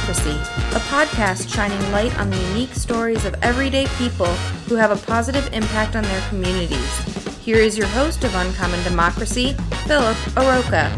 Democracy, 0.00 0.30
a 0.74 0.80
podcast 0.88 1.54
shining 1.54 1.92
light 1.92 2.18
on 2.18 2.30
the 2.30 2.36
unique 2.48 2.74
stories 2.74 3.26
of 3.26 3.34
everyday 3.42 3.86
people 3.98 4.32
who 4.66 4.74
have 4.74 4.90
a 4.90 5.06
positive 5.06 5.46
impact 5.52 5.94
on 5.94 6.02
their 6.04 6.28
communities. 6.28 6.98
Here 7.38 7.58
is 7.58 7.76
your 7.76 7.86
host 7.88 8.24
of 8.24 8.34
Uncommon 8.34 8.82
Democracy, 8.82 9.52
Philip 9.86 10.16
Aroka. 10.36 10.90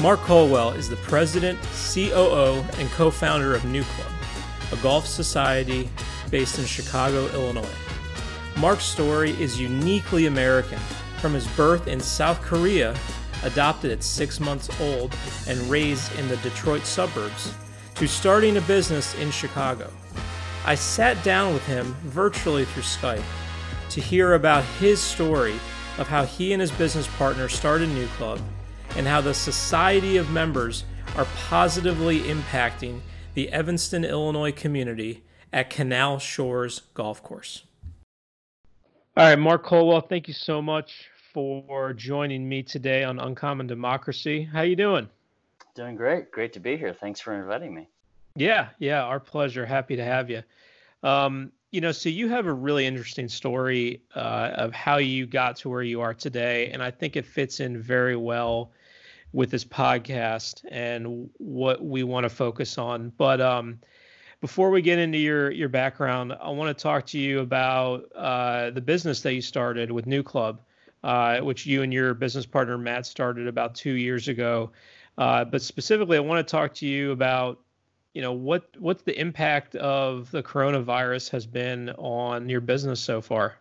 Mark 0.00 0.20
Colwell 0.20 0.70
is 0.70 0.88
the 0.88 0.96
president, 0.96 1.58
COO, 1.92 2.64
and 2.78 2.90
co 2.92 3.10
founder 3.10 3.54
of 3.54 3.62
New 3.66 3.82
Club, 3.82 4.12
a 4.72 4.76
golf 4.76 5.06
society 5.06 5.90
based 6.30 6.58
in 6.58 6.64
Chicago, 6.64 7.26
Illinois. 7.34 7.68
Mark's 8.56 8.84
story 8.84 9.32
is 9.40 9.60
uniquely 9.60 10.26
American. 10.26 10.78
From 11.20 11.34
his 11.34 11.46
birth 11.48 11.88
in 11.88 12.00
South 12.00 12.40
Korea 12.40 12.94
adopted 13.44 13.90
at 13.90 14.02
six 14.02 14.40
months 14.40 14.68
old 14.80 15.14
and 15.46 15.58
raised 15.70 16.16
in 16.18 16.28
the 16.28 16.36
Detroit 16.38 16.84
suburbs, 16.84 17.54
to 17.94 18.06
starting 18.06 18.56
a 18.56 18.62
business 18.62 19.14
in 19.16 19.30
Chicago. 19.30 19.90
I 20.64 20.74
sat 20.74 21.22
down 21.24 21.54
with 21.54 21.66
him 21.66 21.96
virtually 22.04 22.64
through 22.64 22.82
Skype 22.82 23.22
to 23.90 24.00
hear 24.00 24.34
about 24.34 24.64
his 24.64 25.00
story 25.00 25.54
of 25.98 26.06
how 26.06 26.24
he 26.24 26.52
and 26.52 26.60
his 26.60 26.70
business 26.70 27.08
partner 27.16 27.48
started 27.48 27.88
New 27.88 28.06
Club 28.08 28.40
and 28.96 29.06
how 29.06 29.20
the 29.20 29.34
society 29.34 30.16
of 30.16 30.30
members 30.30 30.84
are 31.16 31.26
positively 31.48 32.20
impacting 32.20 33.00
the 33.34 33.50
Evanston, 33.50 34.04
Illinois 34.04 34.52
community 34.52 35.24
at 35.52 35.70
Canal 35.70 36.18
Shores 36.18 36.82
Golf 36.94 37.22
Course. 37.22 37.64
All 39.16 39.24
right, 39.24 39.38
Mark 39.38 39.64
Colwell, 39.64 40.00
thank 40.00 40.28
you 40.28 40.34
so 40.34 40.62
much 40.62 41.08
for 41.38 41.92
joining 41.92 42.48
me 42.48 42.64
today 42.64 43.04
on 43.04 43.20
Uncommon 43.20 43.68
Democracy. 43.68 44.42
How 44.42 44.58
are 44.58 44.64
you 44.64 44.74
doing? 44.74 45.08
Doing 45.76 45.94
great. 45.94 46.32
Great 46.32 46.52
to 46.54 46.58
be 46.58 46.76
here. 46.76 46.92
Thanks 46.92 47.20
for 47.20 47.32
inviting 47.32 47.72
me. 47.72 47.86
Yeah, 48.34 48.70
yeah, 48.80 49.04
our 49.04 49.20
pleasure. 49.20 49.64
Happy 49.64 49.94
to 49.94 50.04
have 50.04 50.28
you. 50.28 50.42
Um, 51.04 51.52
you 51.70 51.80
know, 51.80 51.92
so 51.92 52.08
you 52.08 52.28
have 52.28 52.46
a 52.46 52.52
really 52.52 52.86
interesting 52.86 53.28
story 53.28 54.02
uh, 54.16 54.50
of 54.54 54.72
how 54.72 54.96
you 54.96 55.26
got 55.26 55.54
to 55.58 55.68
where 55.68 55.84
you 55.84 56.00
are 56.00 56.12
today, 56.12 56.70
and 56.72 56.82
I 56.82 56.90
think 56.90 57.14
it 57.14 57.24
fits 57.24 57.60
in 57.60 57.80
very 57.80 58.16
well 58.16 58.72
with 59.32 59.52
this 59.52 59.64
podcast 59.64 60.64
and 60.72 61.30
what 61.38 61.84
we 61.84 62.02
want 62.02 62.24
to 62.24 62.30
focus 62.30 62.78
on. 62.78 63.12
But 63.16 63.40
um, 63.40 63.78
before 64.40 64.70
we 64.70 64.82
get 64.82 64.98
into 64.98 65.18
your 65.18 65.52
your 65.52 65.68
background, 65.68 66.32
I 66.40 66.50
want 66.50 66.76
to 66.76 66.82
talk 66.82 67.06
to 67.06 67.18
you 67.20 67.38
about 67.38 68.10
uh, 68.16 68.70
the 68.70 68.80
business 68.80 69.20
that 69.20 69.34
you 69.34 69.40
started 69.40 69.92
with 69.92 70.04
New 70.04 70.24
Club 70.24 70.62
uh, 71.04 71.38
which 71.40 71.66
you 71.66 71.82
and 71.82 71.92
your 71.92 72.14
business 72.14 72.46
partner 72.46 72.78
Matt 72.78 73.06
started 73.06 73.46
about 73.46 73.74
two 73.74 73.92
years 73.92 74.28
ago. 74.28 74.70
Uh, 75.16 75.44
but 75.44 75.62
specifically, 75.62 76.16
I 76.16 76.20
want 76.20 76.46
to 76.46 76.50
talk 76.50 76.74
to 76.74 76.86
you 76.86 77.10
about, 77.10 77.60
you 78.14 78.22
know, 78.22 78.32
what 78.32 78.68
what 78.78 79.04
the 79.04 79.18
impact 79.18 79.74
of 79.76 80.30
the 80.30 80.42
coronavirus 80.42 81.30
has 81.30 81.46
been 81.46 81.90
on 81.90 82.48
your 82.48 82.60
business 82.60 83.00
so 83.00 83.20
far. 83.20 83.56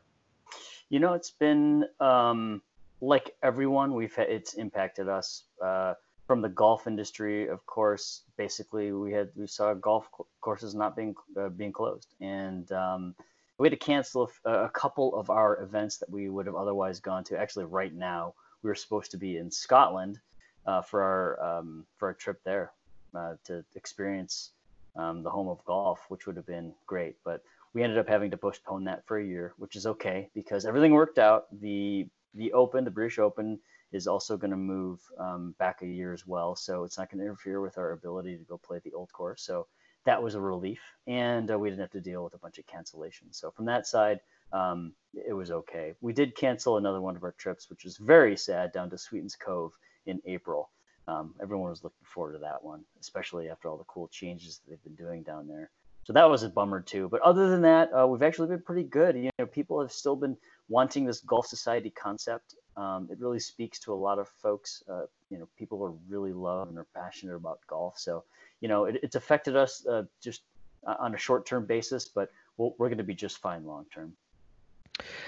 You 0.89 0.99
know, 0.99 1.13
it's 1.13 1.31
been 1.31 1.85
um, 1.99 2.61
like 3.01 3.35
everyone. 3.43 3.93
We've 3.93 4.15
had, 4.15 4.29
it's 4.29 4.53
impacted 4.53 5.09
us 5.09 5.43
uh, 5.63 5.95
from 6.27 6.41
the 6.41 6.49
golf 6.49 6.87
industry. 6.87 7.47
Of 7.47 7.65
course, 7.65 8.21
basically, 8.37 8.91
we 8.91 9.11
had 9.11 9.29
we 9.35 9.47
saw 9.47 9.73
golf 9.73 10.09
courses 10.41 10.75
not 10.75 10.95
being 10.95 11.15
uh, 11.39 11.49
being 11.49 11.71
closed, 11.71 12.13
and 12.21 12.71
um, 12.71 13.15
we 13.57 13.65
had 13.65 13.79
to 13.79 13.85
cancel 13.85 14.31
a, 14.45 14.69
couple 14.69 15.15
of 15.15 15.29
our 15.29 15.61
events 15.61 15.97
that 15.97 16.09
we 16.09 16.29
would 16.29 16.45
have 16.45 16.55
otherwise 16.55 16.99
gone 16.99 17.23
to. 17.25 17.37
Actually, 17.37 17.65
right 17.65 17.93
now 17.93 18.33
we 18.61 18.69
were 18.69 18.75
supposed 18.75 19.11
to 19.11 19.17
be 19.17 19.37
in 19.37 19.49
Scotland 19.49 20.19
uh, 20.65 20.81
for 20.81 21.01
our 21.01 21.43
um, 21.43 21.85
for 21.97 22.09
our 22.09 22.13
trip 22.13 22.39
there 22.43 22.71
uh, 23.15 23.33
to 23.45 23.63
experience 23.75 24.51
um, 24.95 25.23
the 25.23 25.29
home 25.29 25.47
of 25.47 25.63
golf, 25.65 25.99
which 26.09 26.27
would 26.27 26.35
have 26.35 26.45
been 26.45 26.73
great. 26.85 27.15
But 27.23 27.41
we 27.73 27.83
ended 27.83 27.97
up 27.97 28.07
having 28.07 28.31
to 28.31 28.37
postpone 28.37 28.83
that 28.85 29.05
for 29.05 29.17
a 29.17 29.25
year, 29.25 29.53
which 29.57 29.75
is 29.75 29.85
okay 29.87 30.29
because 30.33 30.65
everything 30.65 30.91
worked 30.91 31.17
out. 31.17 31.47
The 31.59 32.07
the 32.35 32.53
Open, 32.53 32.83
the 32.83 32.91
British 32.91 33.17
Open, 33.17 33.59
is 33.91 34.05
also 34.07 34.37
going 34.37 34.51
to 34.51 34.57
move 34.57 34.99
um, 35.17 35.55
back 35.57 35.81
a 35.81 35.87
year 35.87 36.13
as 36.13 36.27
well, 36.27 36.55
so 36.55 36.83
it's 36.83 36.97
not 36.97 37.09
going 37.09 37.19
to 37.19 37.25
interfere 37.25 37.61
with 37.61 37.77
our 37.77 37.91
ability 37.93 38.37
to 38.37 38.43
go 38.43 38.57
play 38.57 38.79
the 38.83 38.93
old 38.93 39.11
course. 39.11 39.41
So 39.41 39.65
that 40.07 40.23
was 40.23 40.35
a 40.35 40.41
relief, 40.41 40.79
and 41.05 41.51
uh, 41.51 41.59
we 41.59 41.69
didn't 41.69 41.81
have 41.81 41.91
to 41.91 41.99
deal 42.01 42.23
with 42.23 42.33
a 42.33 42.37
bunch 42.37 42.57
of 42.59 42.65
cancellations. 42.65 43.35
So 43.35 43.51
from 43.51 43.65
that 43.65 43.85
side, 43.85 44.21
um, 44.53 44.93
it 45.13 45.33
was 45.33 45.51
okay. 45.51 45.93
We 45.99 46.13
did 46.13 46.33
cancel 46.33 46.77
another 46.77 47.01
one 47.01 47.17
of 47.17 47.23
our 47.23 47.35
trips, 47.37 47.69
which 47.69 47.83
was 47.83 47.97
very 47.97 48.37
sad, 48.37 48.71
down 48.71 48.89
to 48.89 48.97
Sweetens 48.97 49.35
Cove 49.35 49.73
in 50.05 50.21
April. 50.25 50.71
Um, 51.09 51.35
everyone 51.41 51.69
was 51.69 51.83
looking 51.83 52.05
forward 52.05 52.33
to 52.33 52.39
that 52.39 52.63
one, 52.63 52.85
especially 53.01 53.49
after 53.49 53.67
all 53.67 53.77
the 53.77 53.83
cool 53.83 54.07
changes 54.07 54.59
that 54.59 54.69
they've 54.69 54.83
been 54.83 55.05
doing 55.05 55.23
down 55.23 55.45
there. 55.45 55.71
So 56.05 56.13
that 56.13 56.29
was 56.29 56.43
a 56.43 56.49
bummer 56.49 56.81
too. 56.81 57.09
But 57.09 57.19
other 57.21 57.49
than 57.49 57.61
that, 57.63 57.89
uh, 57.93 58.07
we've 58.07 58.23
actually 58.23 58.47
been 58.47 58.61
pretty 58.61 58.83
good. 58.83 59.17
You 59.17 59.29
know, 59.37 59.45
people 59.45 59.81
have 59.81 59.91
still 59.91 60.15
been 60.15 60.37
wanting 60.69 61.03
this 61.03 61.19
golf 61.19 61.47
society 61.47 61.89
concept. 61.89 62.55
Um, 62.77 63.09
it 63.11 63.19
really 63.19 63.39
speaks 63.39 63.77
to 63.79 63.93
a 63.93 63.95
lot 63.95 64.19
of 64.19 64.29
folks. 64.41 64.83
Uh, 64.89 65.07
you 65.29 65.37
know, 65.37 65.49
people 65.57 65.83
are 65.83 65.91
really 66.07 66.31
love 66.31 66.69
and 66.69 66.77
are 66.77 66.87
passionate 66.95 67.35
about 67.35 67.59
golf. 67.67 67.97
So 67.97 68.23
you 68.61 68.67
know, 68.67 68.85
it, 68.85 68.99
it's 69.03 69.15
affected 69.15 69.55
us 69.55 69.85
uh, 69.85 70.03
just 70.21 70.41
uh, 70.85 70.95
on 70.99 71.13
a 71.15 71.17
short 71.17 71.45
term 71.45 71.65
basis, 71.65 72.07
but 72.07 72.31
we 72.57 72.71
we 72.77 72.85
are 72.85 72.89
going 72.89 72.97
to 72.97 73.03
be 73.03 73.15
just 73.15 73.39
fine 73.39 73.65
long 73.65 73.85
term. 73.93 74.13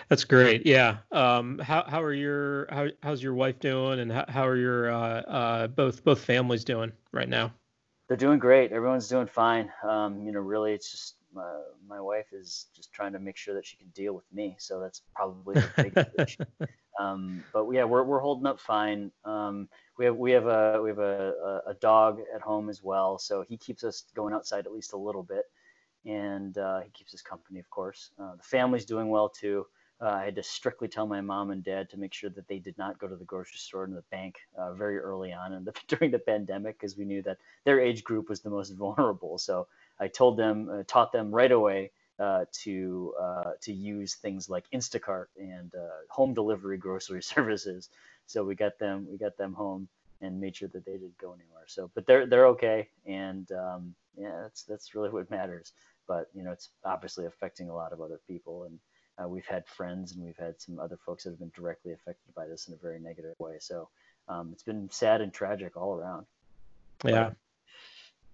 That's 0.08 0.24
great. 0.24 0.66
Yeah. 0.66 0.98
Um, 1.12 1.60
how 1.60 1.84
how 1.88 2.02
are 2.02 2.14
your 2.14 2.68
how 2.72 2.88
how's 3.04 3.22
your 3.22 3.34
wife 3.34 3.60
doing, 3.60 4.00
and 4.00 4.12
how, 4.12 4.26
how 4.28 4.48
are 4.48 4.58
your 4.58 4.92
uh, 4.92 5.22
uh, 5.22 5.68
both 5.68 6.04
both 6.04 6.24
families 6.24 6.64
doing 6.64 6.92
right 7.12 7.30
now? 7.30 7.54
They're 8.08 8.18
doing 8.18 8.40
great. 8.40 8.72
Everyone's 8.72 9.08
doing 9.08 9.28
fine. 9.28 9.72
Um, 9.84 10.26
you 10.26 10.32
know, 10.32 10.40
really, 10.40 10.74
it's 10.74 10.90
just 10.90 11.16
uh, 11.38 11.60
my 11.88 12.02
wife 12.02 12.34
is 12.34 12.68
just 12.76 12.92
trying 12.92 13.14
to 13.14 13.20
make 13.20 13.38
sure 13.38 13.54
that 13.54 13.66
she 13.66 13.78
can 13.78 13.90
deal 13.90 14.14
with 14.14 14.26
me. 14.34 14.56
So 14.58 14.80
that's 14.80 15.02
probably 15.16 15.56
the 15.56 15.70
biggest 15.78 16.10
issue. 16.20 16.68
Um, 17.00 17.46
but 17.54 17.66
yeah, 17.72 17.86
we're 17.86 18.04
we're 18.04 18.20
holding 18.20 18.46
up 18.46 18.60
fine. 18.60 19.12
Um, 19.24 19.70
we 19.98 20.06
have 20.06 20.18
we 20.18 20.32
have 20.32 20.48
a 20.48 20.82
we 20.84 20.90
have 20.90 21.00
a, 21.00 21.62
a 21.68 21.74
dog 21.76 22.20
at 22.36 22.42
home 22.42 22.70
as 22.70 22.84
well, 22.84 23.18
so 23.18 23.44
he 23.48 23.58
keeps 23.58 23.84
us 23.84 24.04
going 24.16 24.34
outside 24.34 24.66
at 24.66 24.74
least 24.74 24.94
a 24.94 24.98
little 24.98 25.24
bit, 25.24 25.46
and 26.06 26.58
uh, 26.58 26.82
he 26.82 26.90
keeps 26.92 27.14
us 27.14 27.22
company, 27.22 27.60
of 27.60 27.70
course. 27.70 28.12
Uh, 28.20 28.36
the 28.36 28.44
family's 28.44 28.86
doing 28.86 29.10
well 29.10 29.30
too. 29.30 29.66
Uh, 30.02 30.10
I 30.10 30.26
had 30.26 30.36
to 30.36 30.44
strictly 30.44 30.88
tell 30.88 31.08
my 31.08 31.20
mom 31.20 31.52
and 31.52 31.64
dad 31.64 31.90
to 31.90 31.98
make 31.98 32.14
sure 32.14 32.30
that 32.30 32.48
they 32.48 32.60
did 32.60 32.78
not 32.78 33.00
go 33.00 33.08
to 33.08 33.18
the 33.18 33.26
grocery 33.26 33.58
store 33.58 33.84
and 33.84 33.96
the 33.96 34.04
bank 34.12 34.40
uh, 34.58 34.74
very 34.74 34.98
early 34.98 35.34
on 35.34 35.54
and 35.54 35.70
during 35.90 36.12
the 36.12 36.20
pandemic 36.20 36.80
because 36.80 36.98
we 36.98 37.04
knew 37.04 37.22
that 37.24 37.38
their 37.66 37.82
age 37.82 38.04
group 38.06 38.30
was 38.30 38.40
the 38.42 38.50
most 38.50 38.70
vulnerable. 38.78 39.38
So 39.38 39.68
I 40.00 40.08
told 40.08 40.38
them, 40.38 40.70
uh, 40.70 40.84
taught 40.88 41.12
them 41.12 41.32
right 41.36 41.52
away 41.52 41.92
uh, 42.20 42.46
to 42.52 43.14
uh, 43.20 43.52
to 43.62 43.74
use 43.74 44.16
things 44.16 44.50
like 44.50 44.66
Instacart 44.74 45.28
and 45.38 45.74
uh, 45.76 45.88
home 46.10 46.34
delivery 46.34 46.78
grocery 46.78 47.24
services. 47.36 47.90
So 48.28 48.44
we 48.44 48.56
got 48.56 48.78
them 48.80 49.08
we 49.10 49.18
got 49.18 49.38
them 49.38 49.54
home 49.54 49.88
and 50.22 50.40
made 50.40 50.56
sure 50.56 50.68
that 50.70 50.86
they 50.86 50.94
didn't 50.94 51.18
go 51.18 51.30
anywhere. 51.34 51.64
So, 51.68 51.90
but 51.96 52.06
they're 52.06 52.26
they're 52.26 52.48
okay, 52.48 52.90
and 53.06 53.50
um, 53.52 53.96
yeah, 54.18 54.42
that's 54.44 54.64
that's 54.64 54.96
really 54.96 55.10
what 55.10 55.32
matters. 55.32 55.72
But 56.08 56.30
you 56.34 56.44
know, 56.44 56.52
it's 56.52 56.70
obviously 56.84 57.26
affecting 57.26 57.70
a 57.70 57.76
lot 57.76 57.94
of 57.94 58.02
other 58.02 58.20
people, 58.28 58.64
and 58.64 58.80
uh, 59.24 59.28
we've 59.28 59.46
had 59.46 59.68
friends 59.68 60.14
and 60.14 60.24
we've 60.24 60.38
had 60.38 60.60
some 60.62 60.80
other 60.80 60.98
folks 61.06 61.24
that 61.24 61.32
have 61.32 61.40
been 61.40 61.52
directly 61.56 61.92
affected 61.92 62.34
by 62.36 62.48
this 62.48 62.68
in 62.68 62.74
a 62.74 62.78
very 62.78 63.00
negative 63.00 63.36
way. 63.40 63.58
So 63.60 63.90
um, 64.28 64.50
it's 64.54 64.64
been 64.64 64.90
sad 64.92 65.22
and 65.22 65.34
tragic 65.34 65.76
all 65.76 65.94
around. 65.94 66.26
Yeah. 67.14 67.32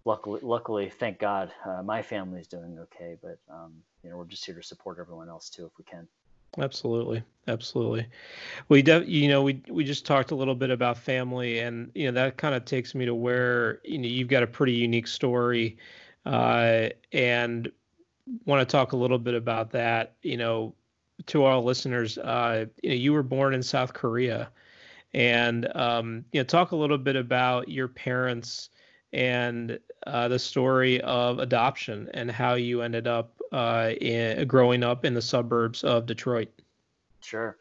Luckily, 0.05 0.39
luckily, 0.43 0.89
thank 0.89 1.17
God, 1.17 1.51
uh, 1.65 1.81
my 1.81 2.01
family 2.01 2.39
is 2.39 2.47
doing 2.47 2.77
okay. 2.79 3.17
But 3.21 3.39
um, 3.49 3.73
you 4.03 4.09
know, 4.09 4.17
we're 4.17 4.25
just 4.25 4.45
here 4.45 4.55
to 4.55 4.63
support 4.63 4.99
everyone 4.99 5.29
else 5.29 5.49
too, 5.49 5.65
if 5.65 5.71
we 5.77 5.83
can. 5.83 6.07
Absolutely, 6.57 7.23
absolutely. 7.47 8.07
We, 8.69 8.81
de- 8.81 9.09
you 9.09 9.27
know, 9.27 9.41
we 9.41 9.61
we 9.67 9.83
just 9.83 10.05
talked 10.05 10.31
a 10.31 10.35
little 10.35 10.55
bit 10.55 10.69
about 10.69 10.97
family, 10.97 11.59
and 11.59 11.91
you 11.95 12.05
know 12.05 12.11
that 12.13 12.37
kind 12.37 12.55
of 12.55 12.65
takes 12.65 12.95
me 12.95 13.05
to 13.05 13.15
where 13.15 13.81
you 13.83 13.97
know 13.97 14.07
you've 14.07 14.27
got 14.27 14.43
a 14.43 14.47
pretty 14.47 14.73
unique 14.73 15.07
story, 15.07 15.77
uh, 16.25 16.89
and 17.11 17.71
want 18.45 18.67
to 18.67 18.71
talk 18.71 18.93
a 18.93 18.97
little 18.97 19.19
bit 19.19 19.33
about 19.33 19.71
that. 19.71 20.15
You 20.21 20.37
know, 20.37 20.75
to 21.27 21.43
our 21.43 21.57
listeners, 21.57 22.17
uh, 22.19 22.65
you 22.83 22.89
know, 22.89 22.95
you 22.95 23.11
were 23.11 23.23
born 23.23 23.53
in 23.53 23.63
South 23.63 23.93
Korea, 23.93 24.49
and 25.13 25.67
um, 25.75 26.23
you 26.31 26.39
know, 26.39 26.45
talk 26.45 26.71
a 26.71 26.75
little 26.75 26.97
bit 26.97 27.15
about 27.15 27.69
your 27.69 27.87
parents 27.87 28.69
and 29.15 29.79
uh, 30.05 30.27
the 30.27 30.37
story 30.37 30.99
of 31.01 31.39
adoption 31.39 32.09
and 32.13 32.29
how 32.29 32.55
you 32.55 32.81
ended 32.81 33.07
up 33.07 33.41
uh, 33.53 33.91
in, 34.01 34.45
growing 34.45 34.83
up 34.83 35.05
in 35.05 35.13
the 35.13 35.21
suburbs 35.21 35.83
of 35.85 36.05
Detroit. 36.05 36.49
Sure. 37.21 37.57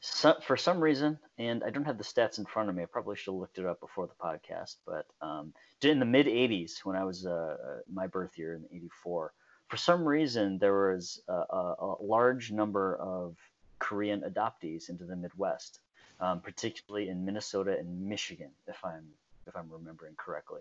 So, 0.00 0.34
for 0.42 0.56
some 0.56 0.80
reason, 0.80 1.18
and 1.38 1.62
I 1.64 1.70
don't 1.70 1.84
have 1.84 1.98
the 1.98 2.04
stats 2.04 2.38
in 2.38 2.44
front 2.44 2.68
of 2.68 2.74
me, 2.74 2.82
I 2.82 2.86
probably 2.86 3.16
should 3.16 3.32
have 3.32 3.40
looked 3.40 3.58
it 3.58 3.66
up 3.66 3.80
before 3.80 4.08
the 4.08 4.14
podcast, 4.14 4.76
but 4.86 5.06
um, 5.22 5.52
in 5.82 6.00
the 6.00 6.04
mid 6.04 6.26
80s, 6.26 6.84
when 6.84 6.96
I 6.96 7.04
was 7.04 7.26
uh, 7.26 7.80
my 7.92 8.06
birth 8.06 8.36
year 8.36 8.54
in 8.54 8.64
84, 8.76 9.32
for 9.68 9.76
some 9.76 10.04
reason, 10.04 10.58
there 10.58 10.90
was 10.90 11.20
a, 11.28 11.32
a, 11.32 11.74
a 11.80 11.96
large 12.02 12.50
number 12.50 12.96
of 12.96 13.36
Korean 13.78 14.22
adoptees 14.22 14.88
into 14.88 15.04
the 15.04 15.16
Midwest, 15.16 15.80
um, 16.20 16.40
particularly 16.40 17.08
in 17.08 17.24
Minnesota 17.24 17.76
and 17.78 18.08
Michigan, 18.08 18.50
if 18.66 18.84
I'm 18.84 19.04
if 19.46 19.56
I'm 19.56 19.70
remembering 19.70 20.14
correctly. 20.16 20.60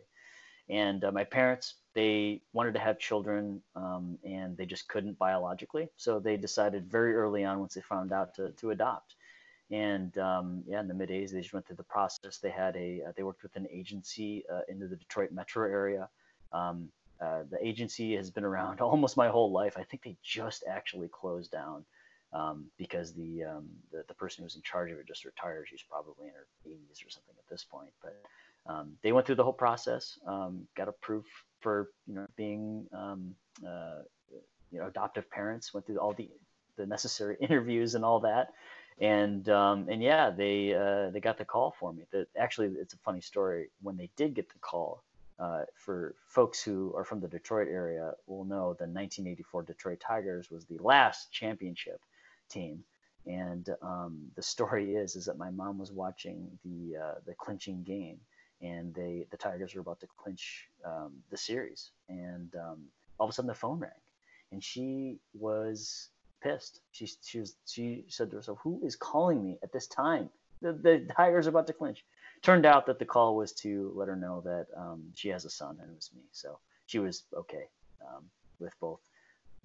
And 0.70 1.04
uh, 1.04 1.12
my 1.12 1.24
parents, 1.24 1.76
they 1.94 2.42
wanted 2.54 2.74
to 2.74 2.80
have 2.80 3.00
children 3.00 3.62
um, 3.76 4.18
and 4.24 4.58
they 4.58 4.66
just 4.66 4.88
couldn't 4.88 5.18
biologically. 5.18 5.88
So 5.96 6.20
they 6.20 6.38
decided 6.38 6.92
very 6.92 7.16
early 7.16 7.46
on, 7.46 7.60
once 7.60 7.74
they 7.74 7.82
found 7.82 8.12
out, 8.12 8.36
to, 8.36 8.52
to 8.52 8.72
adopt. 8.72 9.16
And 9.72 10.18
um, 10.18 10.64
yeah, 10.68 10.80
in 10.80 10.88
the 10.88 10.94
mid 10.94 11.10
80s, 11.10 11.32
they 11.32 11.42
just 11.42 11.54
went 11.54 11.68
through 11.68 11.78
the 11.78 11.84
process. 11.84 12.38
They 12.38 12.50
had 12.50 12.76
a, 12.76 13.02
uh, 13.08 13.12
they 13.16 13.24
worked 13.24 13.44
with 13.44 13.56
an 13.56 13.68
agency 13.72 14.44
uh, 14.54 14.62
into 14.70 14.88
the 14.88 14.96
Detroit 14.96 15.32
metro 15.32 15.70
area. 15.70 16.10
Um, 16.54 16.90
uh, 17.20 17.44
the 17.50 17.58
agency 17.66 18.16
has 18.16 18.30
been 18.30 18.46
around 18.46 18.80
almost 18.82 19.18
my 19.18 19.28
whole 19.28 19.52
life. 19.52 19.76
I 19.78 19.84
think 19.84 20.04
they 20.04 20.18
just 20.24 20.64
actually 20.70 21.10
closed 21.10 21.52
down 21.52 21.84
um, 22.34 22.66
because 22.78 23.14
the, 23.14 23.44
um, 23.44 23.68
the, 23.92 24.04
the 24.08 24.14
person 24.14 24.42
who 24.42 24.46
was 24.46 24.56
in 24.56 24.62
charge 24.62 24.92
of 24.92 25.00
it 25.00 25.08
just 25.08 25.26
retired. 25.26 25.68
She's 25.70 25.84
probably 25.90 26.28
in 26.28 26.34
her 26.34 26.48
80s 26.68 27.06
or 27.06 27.10
something 27.10 27.36
at 27.38 27.50
this 27.50 27.64
point. 27.64 27.92
But 28.02 28.22
um, 28.68 28.94
they 29.02 29.12
went 29.12 29.26
through 29.26 29.36
the 29.36 29.44
whole 29.44 29.54
process, 29.54 30.20
um, 30.26 30.68
got 30.76 30.88
approved 30.88 31.28
for 31.62 31.90
you 32.08 32.16
know 32.16 32.28
being 32.36 32.86
um, 32.94 33.36
uh, 33.66 34.02
you 34.72 34.80
know 34.80 34.88
adoptive 34.88 35.30
parents. 35.30 35.74
Went 35.74 35.86
through 35.86 36.00
all 36.00 36.14
the 36.14 36.30
the 36.78 36.86
necessary 36.86 37.38
interviews 37.42 37.96
and 37.96 38.06
all 38.06 38.20
that. 38.22 38.54
And 39.00 39.48
um, 39.50 39.88
and 39.90 40.02
yeah, 40.02 40.32
they 40.32 40.74
uh, 40.74 41.12
they 41.12 41.20
got 41.20 41.38
the 41.38 41.46
call 41.46 41.76
for 41.80 41.94
me. 41.94 42.04
That 42.12 42.28
actually, 42.38 42.70
it's 42.80 42.94
a 42.94 42.98
funny 42.98 43.22
story. 43.22 43.70
When 43.82 43.96
they 43.96 44.10
did 44.16 44.34
get 44.34 44.50
the 44.50 44.60
call, 44.60 45.04
uh, 45.40 45.64
for 45.76 46.16
folks 46.28 46.64
who 46.64 46.94
are 46.96 47.04
from 47.04 47.20
the 47.20 47.28
Detroit 47.28 47.68
area 47.68 48.14
will 48.26 48.44
know 48.44 48.74
the 48.74 48.86
1984 48.86 49.64
Detroit 49.64 50.00
Tigers 50.00 50.50
was 50.50 50.66
the 50.66 50.80
last 50.80 51.32
championship 51.32 52.02
team. 52.50 52.84
And 53.28 53.70
um, 53.84 54.20
the 54.36 54.42
story 54.42 54.96
is 54.96 55.16
is 55.16 55.26
that 55.26 55.38
my 55.38 55.52
mom 55.52 55.78
was 55.78 55.92
watching 55.92 56.50
the 56.66 56.98
uh, 56.98 57.16
the 57.26 57.36
clinching 57.36 57.84
game, 57.84 58.20
and 58.62 58.94
they 58.94 59.28
the 59.32 59.38
Tigers 59.38 59.76
were 59.76 59.82
about 59.82 60.00
to 60.02 60.08
clinch 60.18 60.68
um, 60.86 61.14
the 61.30 61.38
series, 61.38 61.92
and 62.10 62.54
um, 62.56 62.84
all 63.20 63.26
of 63.26 63.30
a 63.30 63.34
sudden 63.34 63.48
the 63.48 63.56
phone 63.56 63.80
rang, 63.80 63.92
and 64.52 64.64
she 64.64 65.20
was 65.34 66.10
pissed. 66.42 66.82
She 66.92 67.10
she 67.24 67.40
was 67.40 67.56
she 67.66 68.06
said 68.08 68.30
to 68.32 68.38
herself, 68.38 68.60
"Who 68.62 68.82
is 68.84 68.96
calling 68.96 69.44
me 69.44 69.60
at 69.64 69.72
this 69.72 69.88
time? 69.88 70.30
The 70.62 70.74
the 70.74 71.08
Tigers 71.16 71.48
are 71.48 71.52
about 71.52 71.68
to 71.68 71.74
clinch." 71.74 72.04
Turned 72.44 72.68
out 72.68 72.86
that 72.86 73.00
the 73.00 73.06
call 73.06 73.36
was 73.36 73.52
to 73.54 73.92
let 73.96 74.08
her 74.08 74.16
know 74.16 74.42
that 74.42 74.68
um, 74.76 75.04
she 75.16 75.30
has 75.30 75.46
a 75.46 75.50
son, 75.50 75.78
and 75.82 75.90
it 75.90 75.96
was 75.96 76.12
me. 76.16 76.22
So 76.32 76.60
she 76.86 77.00
was 77.00 77.24
okay 77.34 77.68
um, 78.02 78.24
with 78.60 78.80
both 78.80 79.00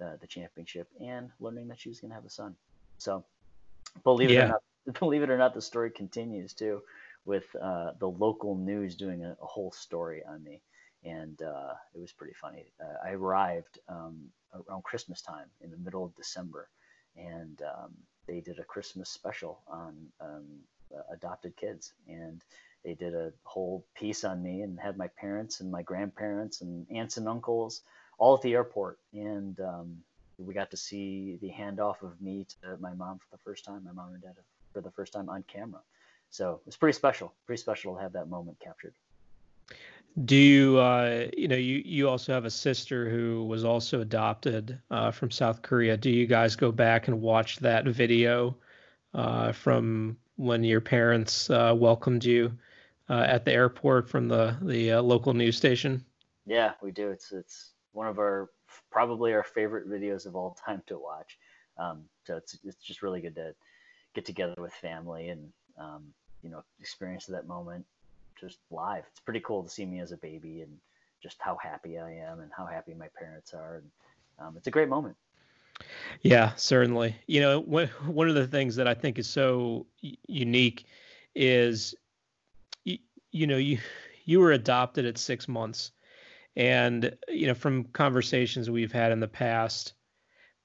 uh, 0.02 0.16
the 0.20 0.26
championship 0.26 0.88
and 1.00 1.30
learning 1.38 1.68
that 1.68 1.78
she 1.78 1.88
was 1.88 2.00
going 2.00 2.10
to 2.10 2.14
have 2.14 2.24
a 2.24 2.30
son. 2.30 2.56
So 2.98 3.24
believe 4.04 4.30
yeah. 4.30 4.40
it 4.40 4.44
or 4.44 4.48
not, 4.48 4.98
believe 5.00 5.22
it 5.22 5.30
or 5.30 5.38
not, 5.38 5.54
the 5.54 5.62
story 5.62 5.90
continues 5.90 6.52
too, 6.52 6.82
with 7.24 7.44
uh, 7.60 7.92
the 7.98 8.08
local 8.08 8.56
news 8.56 8.96
doing 8.96 9.24
a, 9.24 9.36
a, 9.42 9.46
whole 9.46 9.72
story 9.72 10.22
on 10.28 10.42
me, 10.42 10.60
and 11.04 11.40
uh, 11.42 11.74
it 11.94 12.00
was 12.00 12.12
pretty 12.12 12.34
funny. 12.34 12.72
Uh, 12.80 13.06
I 13.06 13.12
arrived 13.12 13.78
um, 13.88 14.18
around 14.54 14.84
Christmas 14.84 15.22
time 15.22 15.46
in 15.60 15.70
the 15.70 15.76
middle 15.76 16.04
of 16.04 16.14
December, 16.16 16.68
and 17.16 17.60
um, 17.62 17.92
they 18.26 18.40
did 18.40 18.58
a 18.58 18.64
Christmas 18.64 19.08
special 19.08 19.60
on 19.68 19.94
um, 20.20 20.44
adopted 21.12 21.56
kids, 21.56 21.92
and 22.08 22.42
they 22.84 22.94
did 22.94 23.14
a 23.14 23.32
whole 23.44 23.84
piece 23.94 24.24
on 24.24 24.42
me 24.42 24.62
and 24.62 24.78
had 24.78 24.96
my 24.96 25.08
parents 25.08 25.60
and 25.60 25.70
my 25.70 25.82
grandparents 25.82 26.60
and 26.60 26.86
aunts 26.90 27.16
and 27.16 27.28
uncles 27.28 27.82
all 28.18 28.34
at 28.34 28.42
the 28.42 28.54
airport, 28.54 28.98
and 29.12 29.58
um, 29.60 29.96
we 30.38 30.54
got 30.54 30.70
to 30.70 30.76
see 30.76 31.38
the 31.40 31.50
handoff 31.50 32.02
of 32.02 32.20
me 32.20 32.46
to 32.62 32.76
my 32.80 32.92
mom 32.94 33.18
for 33.18 33.26
the 33.30 33.42
first 33.42 33.64
time, 33.64 33.82
my 33.84 33.92
mom 33.92 34.12
and 34.12 34.22
dad 34.22 34.34
for 34.72 34.80
the 34.80 34.90
first 34.90 35.12
time 35.12 35.28
on 35.28 35.44
camera. 35.44 35.80
So 36.32 36.54
it 36.54 36.66
was 36.66 36.76
pretty 36.76 36.96
special, 36.96 37.34
pretty 37.44 37.60
special 37.60 37.94
to 37.94 38.00
have 38.00 38.14
that 38.14 38.28
moment 38.28 38.58
captured. 38.58 38.94
Do 40.24 40.34
you, 40.34 40.78
uh, 40.78 41.26
you 41.36 41.46
know, 41.46 41.56
you, 41.56 41.82
you 41.84 42.08
also 42.08 42.32
have 42.32 42.46
a 42.46 42.50
sister 42.50 43.08
who 43.08 43.44
was 43.44 43.64
also 43.64 44.00
adopted 44.00 44.80
uh, 44.90 45.10
from 45.10 45.30
South 45.30 45.60
Korea. 45.60 45.96
Do 45.96 46.10
you 46.10 46.26
guys 46.26 46.56
go 46.56 46.72
back 46.72 47.08
and 47.08 47.20
watch 47.20 47.58
that 47.58 47.86
video 47.86 48.56
uh, 49.12 49.52
from 49.52 50.16
when 50.36 50.64
your 50.64 50.80
parents 50.80 51.50
uh, 51.50 51.74
welcomed 51.76 52.24
you 52.24 52.52
uh, 53.10 53.26
at 53.28 53.44
the 53.44 53.52
airport 53.52 54.08
from 54.08 54.28
the 54.28 54.56
the 54.62 54.92
uh, 54.92 55.02
local 55.02 55.34
news 55.34 55.56
station? 55.56 56.02
Yeah, 56.46 56.72
we 56.82 56.92
do. 56.92 57.10
It's 57.10 57.30
it's 57.30 57.72
one 57.92 58.06
of 58.06 58.18
our 58.18 58.50
probably 58.90 59.34
our 59.34 59.44
favorite 59.44 59.88
videos 59.88 60.24
of 60.24 60.34
all 60.34 60.56
time 60.66 60.82
to 60.86 60.98
watch. 60.98 61.38
Um, 61.78 62.04
so 62.24 62.36
it's 62.36 62.58
it's 62.64 62.82
just 62.82 63.02
really 63.02 63.20
good 63.20 63.34
to 63.34 63.54
get 64.14 64.24
together 64.24 64.54
with 64.58 64.72
family 64.72 65.28
and 65.28 65.52
um, 65.78 66.12
you 66.42 66.50
know 66.50 66.62
experience 66.80 67.26
that 67.26 67.46
moment 67.46 67.84
just 68.40 68.58
live. 68.70 69.04
It's 69.10 69.20
pretty 69.20 69.40
cool 69.40 69.62
to 69.62 69.68
see 69.68 69.86
me 69.86 70.00
as 70.00 70.12
a 70.12 70.16
baby 70.16 70.62
and 70.62 70.76
just 71.22 71.36
how 71.40 71.56
happy 71.62 71.98
I 71.98 72.10
am 72.10 72.40
and 72.40 72.50
how 72.54 72.66
happy 72.66 72.92
my 72.94 73.08
parents 73.16 73.54
are. 73.54 73.76
And 73.76 73.90
um, 74.38 74.56
it's 74.56 74.66
a 74.66 74.70
great 74.70 74.88
moment. 74.88 75.16
Yeah, 76.22 76.52
certainly. 76.56 77.14
You 77.26 77.40
know, 77.40 77.60
one 77.60 78.28
of 78.28 78.34
the 78.34 78.46
things 78.46 78.76
that 78.76 78.88
I 78.88 78.94
think 78.94 79.18
is 79.18 79.28
so 79.28 79.86
unique 80.26 80.84
is, 81.34 81.94
you, 82.84 82.98
you 83.30 83.46
know, 83.46 83.56
you 83.56 83.78
you 84.24 84.40
were 84.40 84.52
adopted 84.52 85.06
at 85.06 85.18
six 85.18 85.48
months, 85.48 85.92
and 86.56 87.16
you 87.28 87.46
know, 87.46 87.54
from 87.54 87.84
conversations 87.84 88.70
we've 88.70 88.92
had 88.92 89.12
in 89.12 89.20
the 89.20 89.28
past, 89.28 89.94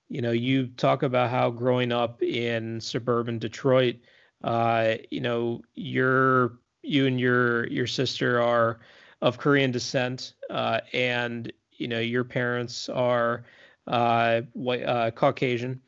you 0.09 0.21
know, 0.21 0.31
you 0.31 0.68
talk 0.68 1.03
about 1.03 1.30
how 1.30 1.50
growing 1.50 1.91
up 1.91 2.21
in 2.21 2.81
suburban 2.81 3.39
Detroit, 3.39 3.95
uh, 4.43 4.95
you 5.11 5.21
know, 5.21 5.61
you're 5.75 6.57
you 6.83 7.05
and 7.05 7.19
your 7.19 7.67
your 7.67 7.87
sister 7.87 8.41
are 8.41 8.79
of 9.21 9.37
Korean 9.37 9.71
descent, 9.71 10.33
uh, 10.49 10.81
and 10.93 11.51
you 11.73 11.87
know, 11.87 11.99
your 11.99 12.23
parents 12.23 12.89
are 12.89 13.43
uh, 13.87 14.41
white, 14.53 14.83
uh, 14.83 15.11
Caucasian, 15.11 15.81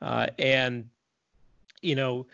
uh, 0.00 0.26
and 0.38 0.88
you 1.80 1.94
know, 1.94 2.26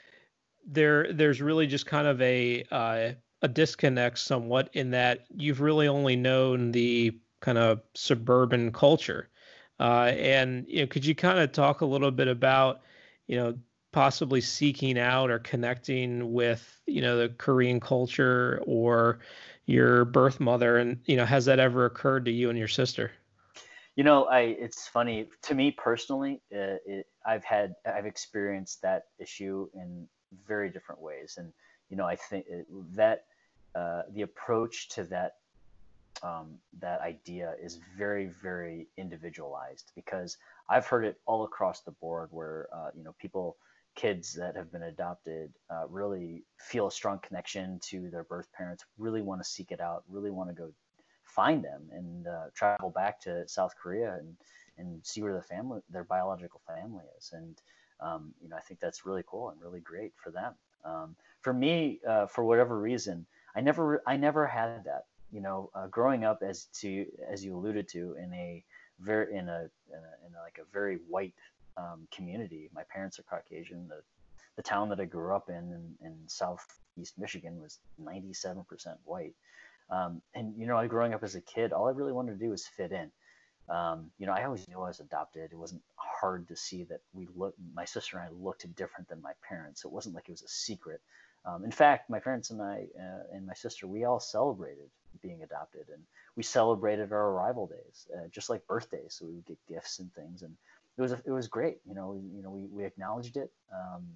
there 0.67 1.13
there's 1.13 1.41
really 1.41 1.67
just 1.67 1.87
kind 1.87 2.07
of 2.07 2.21
a 2.21 2.65
uh, 2.71 3.13
a 3.43 3.49
disconnect 3.49 4.19
somewhat 4.19 4.71
in 4.73 4.91
that 4.91 5.27
you've 5.35 5.61
really 5.61 5.89
only 5.89 6.17
known 6.17 6.73
the 6.73 7.19
kind 7.41 7.59
of 7.59 7.81
suburban 7.95 8.73
culture. 8.73 9.29
Uh, 9.81 10.13
and 10.17 10.67
you 10.69 10.81
know, 10.81 10.87
could 10.87 11.05
you 11.05 11.15
kind 11.15 11.39
of 11.39 11.53
talk 11.53 11.81
a 11.83 11.87
little 11.87 12.11
bit 12.11 12.27
about, 12.27 12.81
you 13.29 13.37
know, 13.37 13.55
possibly 13.93 14.41
seeking 14.41 14.99
out 14.99 15.31
or 15.31 15.39
connecting 15.39 16.33
with, 16.33 16.81
you 16.87 17.01
know, 17.01 17.17
the 17.17 17.29
Korean 17.31 17.81
culture 17.81 18.63
or 18.67 19.21
your 19.67 20.05
birth 20.05 20.41
mother, 20.41 20.79
and 20.79 21.01
you 21.07 21.17
know, 21.17 21.25
has 21.25 21.45
that 21.45 21.59
ever 21.59 21.85
occurred 21.85 22.25
to 22.25 22.31
you 22.31 22.51
and 22.51 22.59
your 22.59 22.69
sister? 22.69 23.13
You 23.97 24.05
know, 24.05 24.25
I 24.25 24.41
it's 24.41 24.89
funny 24.89 25.27
to 25.43 25.55
me 25.55 25.71
personally. 25.71 26.41
Uh, 26.53 26.79
it, 26.87 27.07
I've 27.27 27.45
had 27.45 27.75
I've 27.85 28.07
experienced 28.07 28.81
that 28.83 29.07
issue 29.19 29.69
in 29.75 30.09
very 30.47 30.71
different 30.71 31.01
ways, 31.01 31.37
and 31.39 31.53
you 31.91 31.97
know, 31.97 32.07
I 32.07 32.17
think 32.17 32.47
that 32.95 33.25
uh, 33.75 34.03
the 34.15 34.23
approach 34.23 34.89
to 34.91 35.05
that 35.05 35.37
um, 36.23 36.59
that 36.81 37.01
idea 37.01 37.55
is 37.63 37.79
very, 37.97 38.27
very 38.27 38.87
individualized 38.97 39.93
because 39.95 40.37
I've 40.69 40.87
heard 40.87 41.05
it 41.05 41.21
all 41.27 41.45
across 41.45 41.81
the 41.81 41.93
board 41.93 42.29
where, 42.33 42.69
uh, 42.73 42.91
you 42.97 43.05
know, 43.05 43.15
people, 43.21 43.57
kids 43.99 44.33
that 44.33 44.55
have 44.55 44.71
been 44.71 44.85
adopted 44.85 45.51
uh, 45.71 45.83
really 45.89 46.45
feel 46.57 46.87
a 46.87 46.91
strong 46.91 47.19
connection 47.19 47.81
to 47.83 48.09
their 48.11 48.23
birth 48.23 48.47
parents, 48.53 48.85
really 48.97 49.23
want 49.23 49.43
to 49.43 49.49
seek 49.49 49.73
it 49.73 49.81
out, 49.81 50.05
really 50.09 50.31
want 50.31 50.49
to 50.49 50.55
go 50.55 50.71
find 51.25 51.65
them 51.65 51.83
and 51.91 52.29
uh, 52.29 52.45
travel 52.55 52.91
back 52.91 53.21
to 53.21 53.47
South 53.49 53.75
Korea 53.77 54.15
and, 54.15 54.37
and 54.79 55.05
see 55.05 55.21
where 55.21 55.35
the 55.35 55.43
family, 55.43 55.81
their 55.91 56.05
biological 56.05 56.61
family 56.65 57.05
is. 57.19 57.33
And, 57.33 57.61
um, 58.01 58.33
you 58.41 58.49
know, 58.49 58.57
I 58.57 58.61
think 58.61 58.79
that's 58.79 59.05
really 59.05 59.25
cool 59.27 59.51
and 59.51 59.61
really 59.61 59.81
great 59.81 60.13
for 60.15 60.31
them. 60.31 60.55
Um, 60.85 61.17
for 61.41 61.53
me, 61.53 61.99
uh, 62.09 62.27
for 62.27 62.45
whatever 62.45 62.79
reason, 62.79 63.27
I 63.57 63.63
never, 63.63 64.01
I 64.07 64.17
never 64.17 64.47
had 64.47 64.85
that 64.85 65.07
you 65.31 65.41
know, 65.41 65.71
uh, 65.75 65.87
growing 65.89 66.25
up 66.25 66.43
as 66.43 66.67
to 66.81 67.05
as 67.31 67.45
you 67.45 67.55
alluded 67.55 67.89
to 67.89 68.15
in 68.15 68.33
a 68.33 68.65
very 69.01 69.37
in 69.37 69.49
a, 69.49 69.69
in, 69.91 69.99
a, 69.99 70.27
in 70.27 70.35
a 70.35 70.43
like 70.43 70.59
a 70.59 70.73
very 70.73 70.99
white 71.09 71.35
um, 71.79 72.09
community. 72.11 72.69
My 72.75 72.83
parents 72.85 73.19
are 73.19 73.23
Caucasian. 73.23 73.89
The 73.89 74.03
the 74.57 74.63
town 74.63 74.89
that 74.89 74.99
I 74.99 75.05
grew 75.05 75.35
up 75.35 75.49
in 75.49 75.55
in, 75.57 76.07
in 76.07 76.15
southeast 76.27 77.17
Michigan 77.17 77.61
was 77.61 77.79
97% 78.03 78.65
white. 79.05 79.35
Um, 79.89 80.21
and 80.35 80.55
you 80.59 80.67
know, 80.67 80.87
growing 80.89 81.15
up 81.15 81.23
as 81.23 81.37
a 81.37 81.41
kid, 81.41 81.73
all 81.73 81.87
I 81.87 81.93
really 81.93 82.13
wanted 82.13 82.39
to 82.39 82.45
do 82.45 82.51
was 82.51 82.67
fit 82.67 82.93
in. 82.93 83.11
Um, 83.69 84.11
you 84.19 84.27
know, 84.27 84.33
I 84.33 84.45
always 84.45 84.67
knew 84.67 84.79
I 84.81 84.89
was 84.89 85.01
adopted. 85.01 85.53
It 85.53 85.57
wasn't 85.57 85.83
hard 85.97 86.49
to 86.49 86.57
see 86.57 86.85
that 86.85 87.01
we 87.13 87.29
look. 87.37 87.55
My 87.75 87.85
sister 87.85 88.19
and 88.19 88.27
I 88.27 88.33
looked 88.33 88.75
different 88.75 89.09
than 89.09 89.23
my 89.23 89.33
parents. 89.47 89.85
It 89.85 89.93
wasn't 89.93 90.15
like 90.15 90.29
it 90.29 90.33
was 90.33 90.43
a 90.43 90.49
secret. 90.49 91.01
Um, 91.45 91.65
in 91.65 91.71
fact, 91.71 92.11
my 92.11 92.19
parents 92.19 92.51
and 92.51 92.61
I 92.61 92.87
uh, 92.99 93.23
and 93.33 93.47
my 93.47 93.55
sister, 93.55 93.87
we 93.87 94.05
all 94.05 94.21
celebrated 94.21 94.91
being 95.23 95.43
adopted, 95.43 95.87
and 95.93 96.03
we 96.37 96.43
celebrated 96.43 97.13
our 97.13 97.31
arrival 97.31 97.67
days, 97.67 98.07
uh, 98.15 98.29
just 98.31 98.51
like 98.51 98.67
birthdays. 98.67 99.17
So 99.19 99.27
we 99.27 99.35
would 99.35 99.47
get 99.47 99.59
gifts 99.69 99.99
and 99.99 100.13
things, 100.15 100.43
and 100.43 100.55
it 100.99 101.03
was 101.03 101.13
it 101.13 101.31
was 101.31 101.47
great. 101.47 101.79
You 101.87 101.95
know, 101.95 102.11
we, 102.11 102.37
you 102.37 102.43
know, 102.43 102.51
we, 102.51 102.67
we 102.67 102.85
acknowledged 102.85 103.37
it 103.37 103.51
um, 103.73 104.07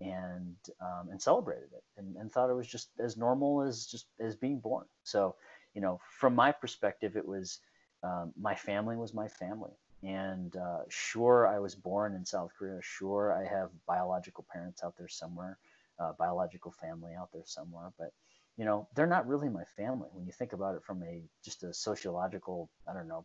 and 0.00 0.56
um, 0.80 1.08
and 1.10 1.22
celebrated 1.22 1.70
it, 1.72 1.84
and, 1.96 2.16
and 2.16 2.32
thought 2.32 2.50
it 2.50 2.54
was 2.54 2.66
just 2.66 2.90
as 2.98 3.16
normal 3.16 3.62
as 3.62 3.86
just 3.86 4.06
as 4.20 4.34
being 4.34 4.58
born. 4.58 4.86
So, 5.04 5.36
you 5.74 5.80
know, 5.80 6.00
from 6.18 6.34
my 6.34 6.52
perspective, 6.52 7.16
it 7.16 7.26
was 7.26 7.60
um, 8.02 8.32
my 8.38 8.54
family 8.54 8.96
was 8.96 9.14
my 9.14 9.28
family. 9.28 9.72
And 10.02 10.54
uh, 10.56 10.80
sure, 10.88 11.48
I 11.48 11.58
was 11.58 11.74
born 11.74 12.14
in 12.14 12.24
South 12.24 12.50
Korea. 12.58 12.78
Sure, 12.82 13.32
I 13.32 13.48
have 13.48 13.70
biological 13.86 14.44
parents 14.52 14.84
out 14.84 14.94
there 14.98 15.08
somewhere, 15.08 15.58
uh, 15.98 16.12
biological 16.18 16.72
family 16.72 17.12
out 17.18 17.30
there 17.32 17.44
somewhere. 17.46 17.92
But 17.98 18.10
you 18.56 18.64
know, 18.64 18.88
they're 18.94 19.06
not 19.06 19.26
really 19.26 19.48
my 19.48 19.64
family 19.76 20.08
when 20.12 20.26
you 20.26 20.32
think 20.32 20.52
about 20.52 20.74
it 20.74 20.82
from 20.84 21.02
a 21.02 21.22
just 21.44 21.62
a 21.62 21.72
sociological, 21.72 22.68
I 22.88 22.94
don't 22.94 23.08
know, 23.08 23.24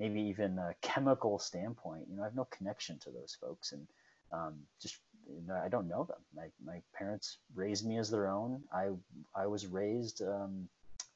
maybe 0.00 0.22
even 0.22 0.58
a 0.58 0.74
chemical 0.80 1.38
standpoint. 1.38 2.06
You 2.08 2.16
know, 2.16 2.22
I 2.22 2.24
have 2.24 2.34
no 2.34 2.48
connection 2.50 2.98
to 3.00 3.10
those 3.10 3.36
folks, 3.38 3.72
and 3.72 3.86
um, 4.32 4.54
just 4.80 4.96
you 5.28 5.46
know, 5.46 5.60
I 5.62 5.68
don't 5.68 5.86
know 5.86 6.04
them. 6.04 6.22
My 6.34 6.46
my 6.64 6.80
parents 6.94 7.36
raised 7.54 7.86
me 7.86 7.98
as 7.98 8.10
their 8.10 8.28
own. 8.28 8.62
I 8.72 8.88
I 9.34 9.46
was 9.46 9.66
raised 9.66 10.22
um, 10.22 10.68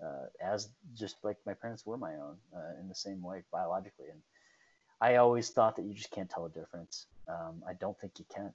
uh, 0.04 0.26
as 0.40 0.68
just 0.94 1.16
like 1.24 1.38
my 1.46 1.54
parents 1.54 1.86
were 1.86 1.96
my 1.96 2.14
own 2.16 2.36
uh, 2.54 2.78
in 2.78 2.86
the 2.88 2.94
same 2.94 3.22
way 3.22 3.42
biologically, 3.50 4.10
and 4.10 4.20
I 5.00 5.16
always 5.16 5.48
thought 5.48 5.76
that 5.76 5.86
you 5.86 5.94
just 5.94 6.10
can't 6.10 6.28
tell 6.28 6.44
a 6.44 6.50
difference. 6.50 7.06
Um, 7.26 7.62
I 7.66 7.72
don't 7.72 7.98
think 7.98 8.18
you 8.18 8.26
can 8.32 8.52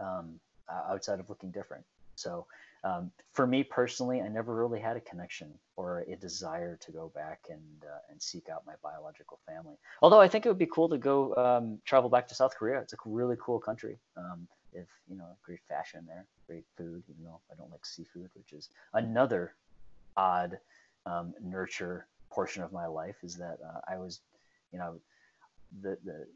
um, 0.00 0.40
outside 0.68 1.20
of 1.20 1.28
looking 1.28 1.52
different. 1.52 1.84
So 2.18 2.46
um, 2.84 3.10
for 3.32 3.46
me 3.46 3.64
personally, 3.64 4.20
I 4.20 4.28
never 4.28 4.54
really 4.54 4.80
had 4.80 4.96
a 4.96 5.00
connection 5.00 5.52
or 5.76 6.00
a 6.00 6.16
desire 6.16 6.76
to 6.80 6.92
go 6.92 7.10
back 7.14 7.46
and 7.50 7.84
uh, 7.84 7.98
and 8.10 8.20
seek 8.20 8.48
out 8.48 8.66
my 8.66 8.74
biological 8.82 9.38
family. 9.46 9.76
Although 10.02 10.20
I 10.20 10.28
think 10.28 10.46
it 10.46 10.48
would 10.48 10.58
be 10.58 10.66
cool 10.66 10.88
to 10.88 10.98
go 10.98 11.34
um, 11.36 11.78
travel 11.84 12.10
back 12.10 12.28
to 12.28 12.34
South 12.34 12.54
Korea. 12.56 12.80
It's 12.80 12.92
a 12.92 12.96
really 13.04 13.36
cool 13.40 13.58
country. 13.58 13.98
Um, 14.16 14.46
if 14.72 14.88
you 15.08 15.16
know, 15.16 15.36
great 15.42 15.60
fashion 15.68 16.04
there, 16.06 16.26
great 16.46 16.64
food. 16.76 17.02
Even 17.08 17.24
though 17.24 17.40
I 17.50 17.54
don't 17.56 17.70
like 17.70 17.86
seafood, 17.86 18.30
which 18.34 18.52
is 18.52 18.68
another 18.94 19.54
odd 20.16 20.58
um, 21.06 21.34
nurture 21.42 22.06
portion 22.30 22.62
of 22.62 22.72
my 22.72 22.86
life, 22.86 23.16
is 23.22 23.36
that 23.36 23.58
uh, 23.64 23.80
I 23.88 23.96
was, 23.96 24.20
you 24.72 24.78
know, 24.78 25.00
the 25.82 25.98
the 26.04 26.26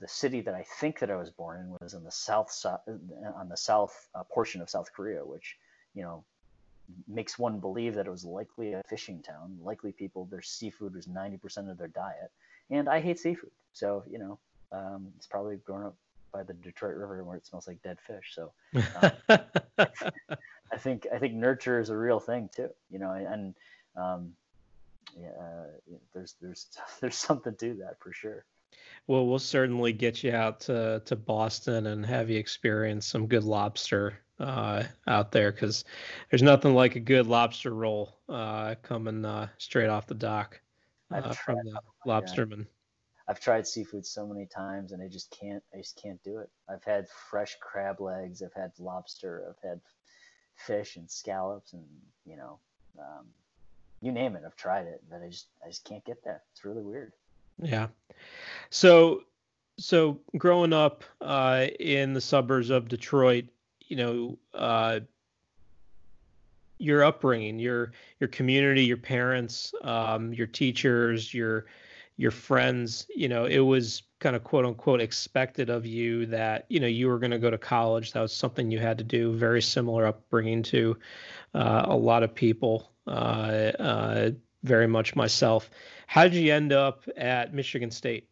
the 0.00 0.08
city 0.08 0.40
that 0.40 0.54
I 0.54 0.64
think 0.80 0.98
that 1.00 1.10
I 1.10 1.16
was 1.16 1.30
born 1.30 1.60
in 1.60 1.76
was 1.80 1.94
in 1.94 2.02
the 2.02 2.10
south, 2.10 2.50
south 2.50 2.80
on 3.36 3.48
the 3.48 3.56
south 3.56 4.08
uh, 4.14 4.22
portion 4.24 4.60
of 4.60 4.70
South 4.70 4.92
Korea, 4.92 5.24
which 5.24 5.56
you 5.94 6.02
know, 6.02 6.24
makes 7.08 7.38
one 7.38 7.60
believe 7.60 7.94
that 7.94 8.06
it 8.06 8.10
was 8.10 8.24
likely 8.24 8.72
a 8.72 8.82
fishing 8.88 9.22
town. 9.22 9.56
Likely 9.62 9.92
people, 9.92 10.26
their 10.26 10.42
seafood 10.42 10.94
was 10.94 11.06
90% 11.06 11.70
of 11.70 11.78
their 11.78 11.88
diet. 11.88 12.30
And 12.70 12.88
I 12.88 13.00
hate 13.00 13.18
seafood. 13.18 13.50
So, 13.72 14.04
you 14.10 14.18
know, 14.18 14.38
um, 14.72 15.08
it's 15.16 15.26
probably 15.26 15.56
grown 15.56 15.84
up 15.84 15.96
by 16.32 16.42
the 16.42 16.54
Detroit 16.54 16.96
River 16.96 17.22
where 17.24 17.36
it 17.36 17.46
smells 17.46 17.68
like 17.68 17.82
dead 17.82 17.98
fish. 18.00 18.34
So 18.34 18.52
um, 18.74 19.38
I 20.72 20.78
think, 20.78 21.06
I 21.12 21.18
think 21.18 21.34
nurture 21.34 21.78
is 21.78 21.90
a 21.90 21.96
real 21.96 22.20
thing 22.20 22.48
too, 22.54 22.70
you 22.90 22.98
know, 22.98 23.12
and, 23.12 23.54
um, 23.96 24.32
yeah, 25.18 25.28
uh, 25.38 25.96
there's, 26.14 26.34
there's, 26.40 26.66
there's 27.00 27.16
something 27.16 27.54
to 27.56 27.74
that 27.74 27.98
for 28.00 28.12
sure. 28.12 28.44
Well, 29.06 29.26
we'll 29.26 29.38
certainly 29.38 29.92
get 29.92 30.22
you 30.22 30.32
out 30.32 30.60
to, 30.60 31.02
to 31.04 31.16
Boston 31.16 31.86
and 31.86 32.06
have 32.06 32.30
you 32.30 32.38
experience 32.38 33.06
some 33.06 33.26
good 33.26 33.44
lobster 33.44 34.18
uh, 34.38 34.84
out 35.06 35.32
there 35.32 35.52
because 35.52 35.84
there's 36.30 36.42
nothing 36.42 36.74
like 36.74 36.96
a 36.96 37.00
good 37.00 37.26
lobster 37.26 37.74
roll 37.74 38.18
uh, 38.28 38.74
coming 38.82 39.24
uh, 39.24 39.48
straight 39.58 39.88
off 39.88 40.06
the 40.06 40.14
dock 40.14 40.60
uh, 41.10 41.32
from 41.32 41.58
the 41.64 41.80
lobsterman. 42.06 42.58
Yeah. 42.58 42.64
I've 43.28 43.40
tried 43.40 43.66
seafood 43.66 44.04
so 44.04 44.26
many 44.26 44.46
times 44.46 44.92
and 44.92 45.02
I 45.02 45.08
just 45.08 45.30
can't. 45.30 45.62
I 45.72 45.78
just 45.78 46.00
can't 46.00 46.22
do 46.22 46.38
it. 46.38 46.50
I've 46.68 46.84
had 46.84 47.06
fresh 47.30 47.56
crab 47.60 48.00
legs. 48.00 48.42
I've 48.42 48.52
had 48.52 48.72
lobster. 48.78 49.44
I've 49.48 49.68
had 49.68 49.80
fish 50.56 50.96
and 50.96 51.10
scallops 51.10 51.72
and 51.72 51.84
you 52.26 52.36
know, 52.36 52.58
um, 52.98 53.26
you 54.00 54.12
name 54.12 54.36
it. 54.36 54.42
I've 54.44 54.56
tried 54.56 54.86
it, 54.86 55.02
but 55.08 55.22
I 55.22 55.28
just 55.28 55.46
I 55.64 55.68
just 55.68 55.84
can't 55.84 56.04
get 56.04 56.22
there. 56.24 56.42
It's 56.52 56.64
really 56.64 56.82
weird. 56.82 57.12
Yeah. 57.62 57.88
So 58.70 59.22
so 59.78 60.20
growing 60.36 60.72
up 60.72 61.04
uh, 61.20 61.66
in 61.80 62.12
the 62.12 62.20
suburbs 62.20 62.70
of 62.70 62.88
Detroit, 62.88 63.46
you 63.86 63.96
know 63.96 64.38
uh, 64.54 65.00
your 66.78 67.04
upbringing, 67.04 67.58
your 67.58 67.92
your 68.20 68.28
community, 68.28 68.84
your 68.84 68.96
parents, 68.96 69.72
um, 69.82 70.34
your 70.34 70.46
teachers, 70.46 71.32
your 71.32 71.66
your 72.16 72.30
friends. 72.30 73.06
You 73.14 73.28
know, 73.28 73.44
it 73.44 73.60
was 73.60 74.02
kind 74.18 74.36
of 74.36 74.44
quote 74.44 74.64
unquote 74.66 75.00
expected 75.00 75.70
of 75.70 75.86
you 75.86 76.26
that 76.26 76.66
you 76.68 76.80
know 76.80 76.86
you 76.86 77.08
were 77.08 77.18
going 77.18 77.30
to 77.30 77.38
go 77.38 77.50
to 77.50 77.58
college. 77.58 78.12
That 78.12 78.20
was 78.20 78.32
something 78.32 78.70
you 78.70 78.78
had 78.80 78.98
to 78.98 79.04
do. 79.04 79.32
Very 79.34 79.62
similar 79.62 80.06
upbringing 80.06 80.62
to 80.64 80.98
uh, 81.54 81.84
a 81.86 81.96
lot 81.96 82.22
of 82.22 82.34
people. 82.34 82.90
Very 84.62 84.86
much 84.86 85.16
myself. 85.16 85.70
How 86.06 86.24
did 86.24 86.34
you 86.34 86.52
end 86.52 86.72
up 86.72 87.08
at 87.16 87.52
Michigan 87.52 87.90
State? 87.90 88.28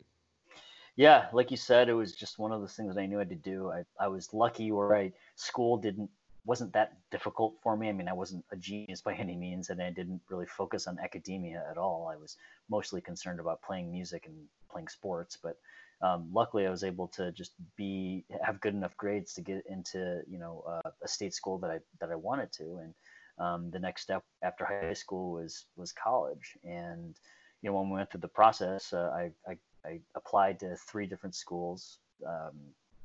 Yeah, 0.96 1.26
like 1.32 1.50
you 1.50 1.56
said, 1.56 1.88
it 1.88 1.94
was 1.94 2.14
just 2.14 2.38
one 2.38 2.52
of 2.52 2.60
those 2.60 2.74
things 2.74 2.94
that 2.94 3.00
I 3.00 3.06
knew 3.06 3.16
I 3.16 3.20
had 3.20 3.30
to 3.30 3.34
do. 3.34 3.70
I, 3.70 3.84
I 3.98 4.08
was 4.08 4.34
lucky 4.34 4.70
where 4.70 4.94
I 4.94 5.12
school 5.34 5.76
didn't 5.76 6.10
wasn't 6.44 6.72
that 6.72 6.96
difficult 7.10 7.54
for 7.62 7.76
me. 7.76 7.88
I 7.88 7.92
mean, 7.92 8.08
I 8.08 8.12
wasn't 8.12 8.44
a 8.50 8.56
genius 8.56 9.02
by 9.02 9.14
any 9.14 9.36
means, 9.36 9.70
and 9.70 9.80
I 9.80 9.90
didn't 9.90 10.20
really 10.30 10.46
focus 10.46 10.86
on 10.86 10.98
academia 10.98 11.64
at 11.70 11.76
all. 11.76 12.10
I 12.12 12.16
was 12.16 12.36
mostly 12.68 13.00
concerned 13.00 13.40
about 13.40 13.62
playing 13.62 13.92
music 13.92 14.26
and 14.26 14.34
playing 14.70 14.88
sports. 14.88 15.38
But 15.42 15.58
um, 16.02 16.28
luckily, 16.32 16.66
I 16.66 16.70
was 16.70 16.84
able 16.84 17.08
to 17.08 17.30
just 17.32 17.52
be 17.76 18.24
have 18.42 18.60
good 18.60 18.74
enough 18.74 18.96
grades 18.96 19.34
to 19.34 19.42
get 19.42 19.64
into 19.68 20.22
you 20.28 20.38
know 20.38 20.64
uh, 20.66 20.90
a 21.02 21.08
state 21.08 21.34
school 21.34 21.58
that 21.58 21.70
I 21.70 21.78
that 22.00 22.10
I 22.10 22.16
wanted 22.16 22.52
to. 22.52 22.78
And 22.82 22.94
um, 23.40 23.70
the 23.70 23.78
next 23.78 24.02
step 24.02 24.22
after 24.42 24.64
high 24.64 24.92
school 24.92 25.32
was 25.32 25.66
was 25.76 25.92
college. 25.92 26.56
And 26.64 27.16
you 27.62 27.70
know, 27.70 27.76
when 27.76 27.90
we 27.90 27.96
went 27.96 28.10
through 28.10 28.20
the 28.20 28.28
process, 28.28 28.92
uh, 28.92 29.10
I, 29.14 29.30
I 29.50 29.56
I 29.84 30.00
applied 30.14 30.60
to 30.60 30.76
three 30.76 31.06
different 31.06 31.34
schools 31.34 31.98
um, 32.26 32.52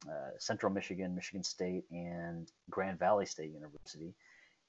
uh, 0.08 0.32
Central 0.38 0.72
Michigan, 0.72 1.16
Michigan 1.16 1.44
State, 1.44 1.84
and 1.92 2.52
Grand 2.70 3.00
Valley 3.00 3.26
State 3.26 3.52
University. 3.52 4.14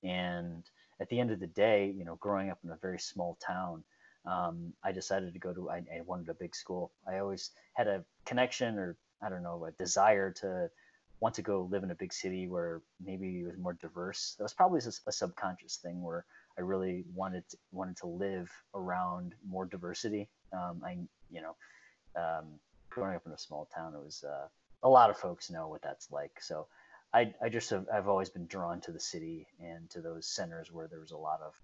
And 0.02 0.64
at 1.00 1.08
the 1.08 1.20
end 1.20 1.30
of 1.30 1.40
the 1.40 1.46
day, 1.46 1.92
you 1.96 2.04
know, 2.04 2.16
growing 2.16 2.50
up 2.50 2.58
in 2.64 2.70
a 2.70 2.76
very 2.76 2.98
small 2.98 3.36
town, 3.44 3.84
um, 4.24 4.72
I 4.82 4.92
decided 4.92 5.32
to 5.32 5.38
go 5.38 5.52
to, 5.52 5.70
I, 5.70 5.76
I, 5.94 6.00
wanted 6.04 6.28
a 6.28 6.34
big 6.34 6.54
school. 6.54 6.92
I 7.06 7.18
always 7.18 7.50
had 7.74 7.86
a 7.86 8.04
connection 8.24 8.76
or, 8.78 8.96
I 9.22 9.28
don't 9.28 9.42
know, 9.42 9.66
a 9.66 9.72
desire 9.72 10.32
to 10.40 10.68
want 11.20 11.34
to 11.36 11.42
go 11.42 11.68
live 11.70 11.82
in 11.82 11.90
a 11.90 11.94
big 11.94 12.12
city 12.12 12.46
where 12.46 12.82
maybe 13.04 13.40
it 13.40 13.46
was 13.46 13.56
more 13.58 13.72
diverse. 13.74 14.34
That 14.38 14.44
was 14.44 14.52
probably 14.52 14.80
a, 14.80 15.08
a 15.08 15.12
subconscious 15.12 15.76
thing 15.76 16.02
where 16.02 16.24
I 16.58 16.62
really 16.62 17.04
wanted 17.14 17.48
to, 17.50 17.56
wanted 17.72 17.96
to 17.98 18.06
live 18.06 18.50
around 18.74 19.34
more 19.46 19.64
diversity. 19.64 20.28
Um, 20.52 20.82
I, 20.84 20.98
you 21.30 21.42
know, 21.42 21.56
um, 22.16 22.44
growing 22.90 23.14
up 23.14 23.26
in 23.26 23.32
a 23.32 23.38
small 23.38 23.68
town, 23.74 23.94
it 23.94 24.04
was 24.04 24.24
uh, 24.24 24.48
a 24.82 24.88
lot 24.88 25.10
of 25.10 25.16
folks 25.16 25.50
know 25.50 25.68
what 25.68 25.82
that's 25.82 26.10
like. 26.10 26.40
So 26.40 26.66
I, 27.12 27.32
I 27.42 27.48
just 27.48 27.70
have, 27.70 27.86
I've 27.92 28.08
always 28.08 28.28
been 28.28 28.46
drawn 28.46 28.80
to 28.82 28.92
the 28.92 29.00
city 29.00 29.46
and 29.60 29.88
to 29.90 30.00
those 30.00 30.26
centers 30.26 30.72
where 30.72 30.86
there 30.86 31.00
was 31.00 31.12
a 31.12 31.16
lot 31.16 31.40
of 31.44 31.54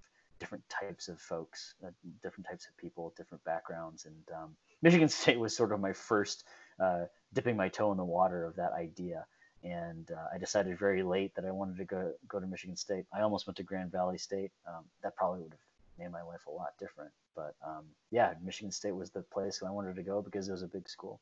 different 0.41 0.69
types 0.69 1.09
of 1.09 1.21
folks, 1.21 1.75
uh, 1.87 1.91
different 2.23 2.49
types 2.49 2.67
of 2.67 2.77
people, 2.77 3.15
different 3.17 3.45
backgrounds. 3.45 4.07
And 4.07 4.37
um, 4.37 4.57
Michigan 4.83 5.09
State 5.11 5.39
was 5.39 5.57
sort 5.57 5.73
of 5.73 5.81
my 5.81 5.93
first 5.93 6.45
uh, 6.83 7.05
dipping 7.33 7.57
my 7.57 7.69
toe 7.69 7.93
in 7.93 7.97
the 7.97 8.05
water 8.05 8.45
of 8.45 8.57
that 8.57 8.73
idea. 8.73 9.25
And 9.65 10.11
uh, 10.11 10.35
I 10.35 10.39
decided 10.39 10.79
very 10.79 11.03
late 11.03 11.35
that 11.37 11.45
I 11.45 11.51
wanted 11.51 11.77
to 11.79 11.85
go 11.85 12.13
go 12.29 12.41
to 12.41 12.47
Michigan 12.47 12.77
State. 12.77 13.05
I 13.15 13.21
almost 13.21 13.47
went 13.47 13.57
to 13.59 13.63
Grand 13.63 13.93
Valley 13.93 14.19
State. 14.19 14.51
Um, 14.67 14.85
that 15.03 15.17
probably 15.17 15.41
would 15.43 15.53
have 15.53 15.61
made 15.99 16.11
my 16.11 16.23
life 16.23 16.47
a 16.47 16.51
lot 16.51 16.73
different. 16.81 17.13
But 17.37 17.55
um, 17.65 17.85
yeah, 18.11 18.35
Michigan 18.45 18.73
State 18.73 18.95
was 18.95 19.11
the 19.11 19.23
place 19.23 19.63
I 19.65 19.71
wanted 19.71 19.97
to 19.97 20.03
go 20.03 20.21
because 20.21 20.49
it 20.49 20.53
was 20.53 20.63
a 20.63 20.69
big 20.69 20.89
school. 20.89 21.21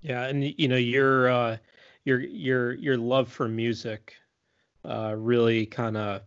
Yeah, 0.00 0.24
and 0.24 0.54
you 0.58 0.68
know 0.68 0.76
your 0.76 1.28
uh, 1.28 1.56
your 2.04 2.20
your 2.20 2.72
your 2.74 2.96
love 2.96 3.28
for 3.28 3.48
music 3.48 4.14
uh, 4.84 5.14
really 5.16 5.66
kind 5.66 5.96
of 5.96 6.22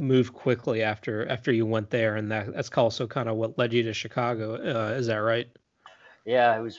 moved 0.00 0.32
quickly 0.32 0.82
after 0.82 1.26
after 1.28 1.52
you 1.52 1.64
went 1.64 1.90
there, 1.90 2.16
and 2.16 2.30
that 2.30 2.52
that's 2.52 2.70
also 2.70 3.06
kind 3.06 3.28
of 3.28 3.36
what 3.36 3.56
led 3.58 3.72
you 3.72 3.82
to 3.84 3.94
Chicago. 3.94 4.54
Uh, 4.54 4.94
is 4.94 5.06
that 5.06 5.16
right? 5.16 5.48
Yeah, 6.24 6.56
it 6.56 6.60
was 6.60 6.78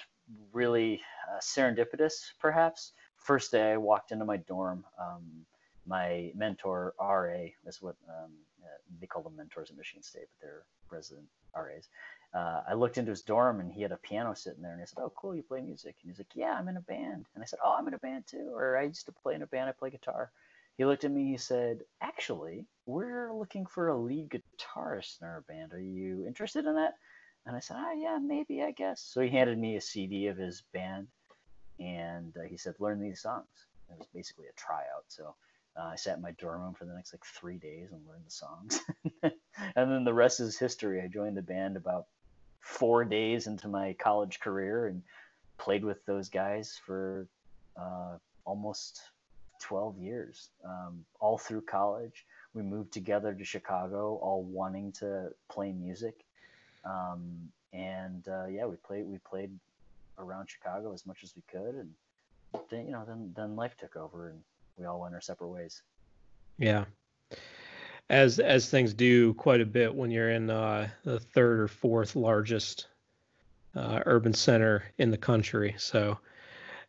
really 0.51 1.01
uh, 1.31 1.39
serendipitous, 1.39 2.31
perhaps. 2.39 2.93
First 3.23 3.51
day 3.51 3.71
I 3.71 3.77
walked 3.77 4.11
into 4.11 4.25
my 4.25 4.37
dorm, 4.37 4.85
um, 4.99 5.45
my 5.85 6.31
mentor 6.35 6.93
RA 6.99 7.47
is 7.65 7.81
what 7.81 7.95
um, 8.09 8.31
uh, 8.61 8.67
they 8.99 9.07
call 9.07 9.23
them 9.23 9.35
mentors 9.37 9.69
at 9.69 9.77
Michigan 9.77 10.03
State, 10.03 10.27
but 10.29 10.41
they're 10.41 10.63
resident 10.89 11.27
RAs. 11.55 11.87
Uh, 12.33 12.63
I 12.69 12.73
looked 12.73 12.97
into 12.97 13.11
his 13.11 13.21
dorm 13.21 13.59
and 13.59 13.71
he 13.71 13.81
had 13.81 13.91
a 13.93 13.97
piano 13.97 14.33
sitting 14.33 14.61
there, 14.61 14.73
and 14.73 14.81
I 14.81 14.85
said, 14.85 14.99
"Oh, 14.99 15.13
cool, 15.15 15.35
you 15.35 15.43
play 15.43 15.61
music?" 15.61 15.95
And 16.01 16.11
he's 16.11 16.19
like, 16.19 16.35
"Yeah, 16.35 16.53
I'm 16.53 16.67
in 16.67 16.77
a 16.77 16.81
band." 16.81 17.25
And 17.33 17.43
I 17.43 17.45
said, 17.45 17.59
"Oh, 17.63 17.75
I'm 17.77 17.87
in 17.87 17.93
a 17.93 17.99
band 17.99 18.27
too." 18.27 18.51
Or 18.53 18.77
I 18.77 18.83
used 18.83 19.05
to 19.05 19.11
play 19.11 19.35
in 19.35 19.41
a 19.41 19.47
band. 19.47 19.69
I 19.69 19.73
play 19.73 19.89
guitar. 19.89 20.31
He 20.77 20.85
looked 20.85 21.03
at 21.03 21.11
me. 21.11 21.31
He 21.31 21.37
said, 21.37 21.83
"Actually, 22.01 22.65
we're 22.85 23.31
looking 23.31 23.65
for 23.65 23.87
a 23.89 23.97
lead 23.97 24.29
guitarist 24.31 25.21
in 25.21 25.27
our 25.27 25.41
band. 25.41 25.73
Are 25.73 25.79
you 25.79 26.25
interested 26.25 26.65
in 26.65 26.75
that?" 26.75 26.95
And 27.45 27.55
I 27.55 27.59
said, 27.59 27.77
"Ah, 27.79 27.93
yeah, 27.93 28.17
maybe, 28.21 28.63
I 28.63 28.71
guess." 28.71 29.01
So 29.01 29.21
he 29.21 29.29
handed 29.29 29.57
me 29.57 29.75
a 29.75 29.81
CD 29.81 30.27
of 30.27 30.37
his 30.37 30.61
band, 30.73 31.07
and 31.79 32.35
uh, 32.37 32.43
he 32.43 32.57
said, 32.57 32.75
"Learn 32.79 32.99
these 32.99 33.21
songs." 33.21 33.47
It 33.89 33.97
was 33.97 34.07
basically 34.13 34.45
a 34.47 34.53
tryout. 34.59 35.05
So 35.07 35.35
Uh, 35.75 35.89
I 35.93 35.95
sat 35.95 36.17
in 36.17 36.21
my 36.21 36.31
dorm 36.33 36.61
room 36.61 36.73
for 36.75 36.85
the 36.85 36.93
next 36.93 37.13
like 37.13 37.25
three 37.25 37.57
days 37.57 37.91
and 37.91 38.01
learned 38.07 38.25
the 38.25 38.31
songs, 38.31 38.79
and 39.75 39.91
then 39.91 40.03
the 40.03 40.13
rest 40.13 40.39
is 40.39 40.57
history. 40.57 41.01
I 41.01 41.07
joined 41.07 41.35
the 41.35 41.41
band 41.41 41.77
about 41.77 42.05
four 42.59 43.03
days 43.05 43.47
into 43.47 43.67
my 43.67 43.93
college 43.93 44.39
career 44.39 44.87
and 44.87 45.01
played 45.57 45.83
with 45.83 46.05
those 46.05 46.29
guys 46.29 46.79
for 46.85 47.27
uh, 47.75 48.17
almost 48.45 49.01
12 49.61 49.97
years, 49.97 50.49
um, 50.63 51.05
all 51.19 51.37
through 51.37 51.61
college. 51.61 52.25
We 52.53 52.61
moved 52.61 52.91
together 52.93 53.33
to 53.33 53.43
Chicago, 53.43 54.19
all 54.21 54.43
wanting 54.43 54.91
to 54.93 55.31
play 55.49 55.71
music. 55.71 56.23
Um, 56.85 57.49
and 57.73 58.27
uh, 58.27 58.45
yeah, 58.45 58.65
we 58.65 58.75
played 58.75 59.05
we 59.07 59.17
played 59.19 59.51
around 60.17 60.49
Chicago 60.49 60.93
as 60.93 61.05
much 61.05 61.23
as 61.23 61.33
we 61.35 61.43
could, 61.51 61.75
and 61.75 61.89
then 62.69 62.85
you 62.85 62.91
know 62.91 63.03
then 63.07 63.33
then 63.35 63.55
life 63.55 63.75
took 63.77 63.95
over, 63.95 64.29
and 64.29 64.39
we 64.77 64.85
all 64.85 65.01
went 65.01 65.13
our 65.13 65.21
separate 65.21 65.49
ways. 65.49 65.81
Yeah, 66.57 66.85
as 68.09 68.39
as 68.39 68.69
things 68.69 68.93
do 68.93 69.33
quite 69.35 69.61
a 69.61 69.65
bit 69.65 69.93
when 69.93 70.11
you're 70.11 70.31
in 70.31 70.49
uh, 70.49 70.89
the 71.03 71.19
third 71.19 71.59
or 71.59 71.67
fourth 71.67 72.15
largest 72.15 72.87
uh, 73.75 74.01
urban 74.05 74.33
center 74.33 74.83
in 74.97 75.11
the 75.11 75.17
country. 75.17 75.75
So, 75.77 76.19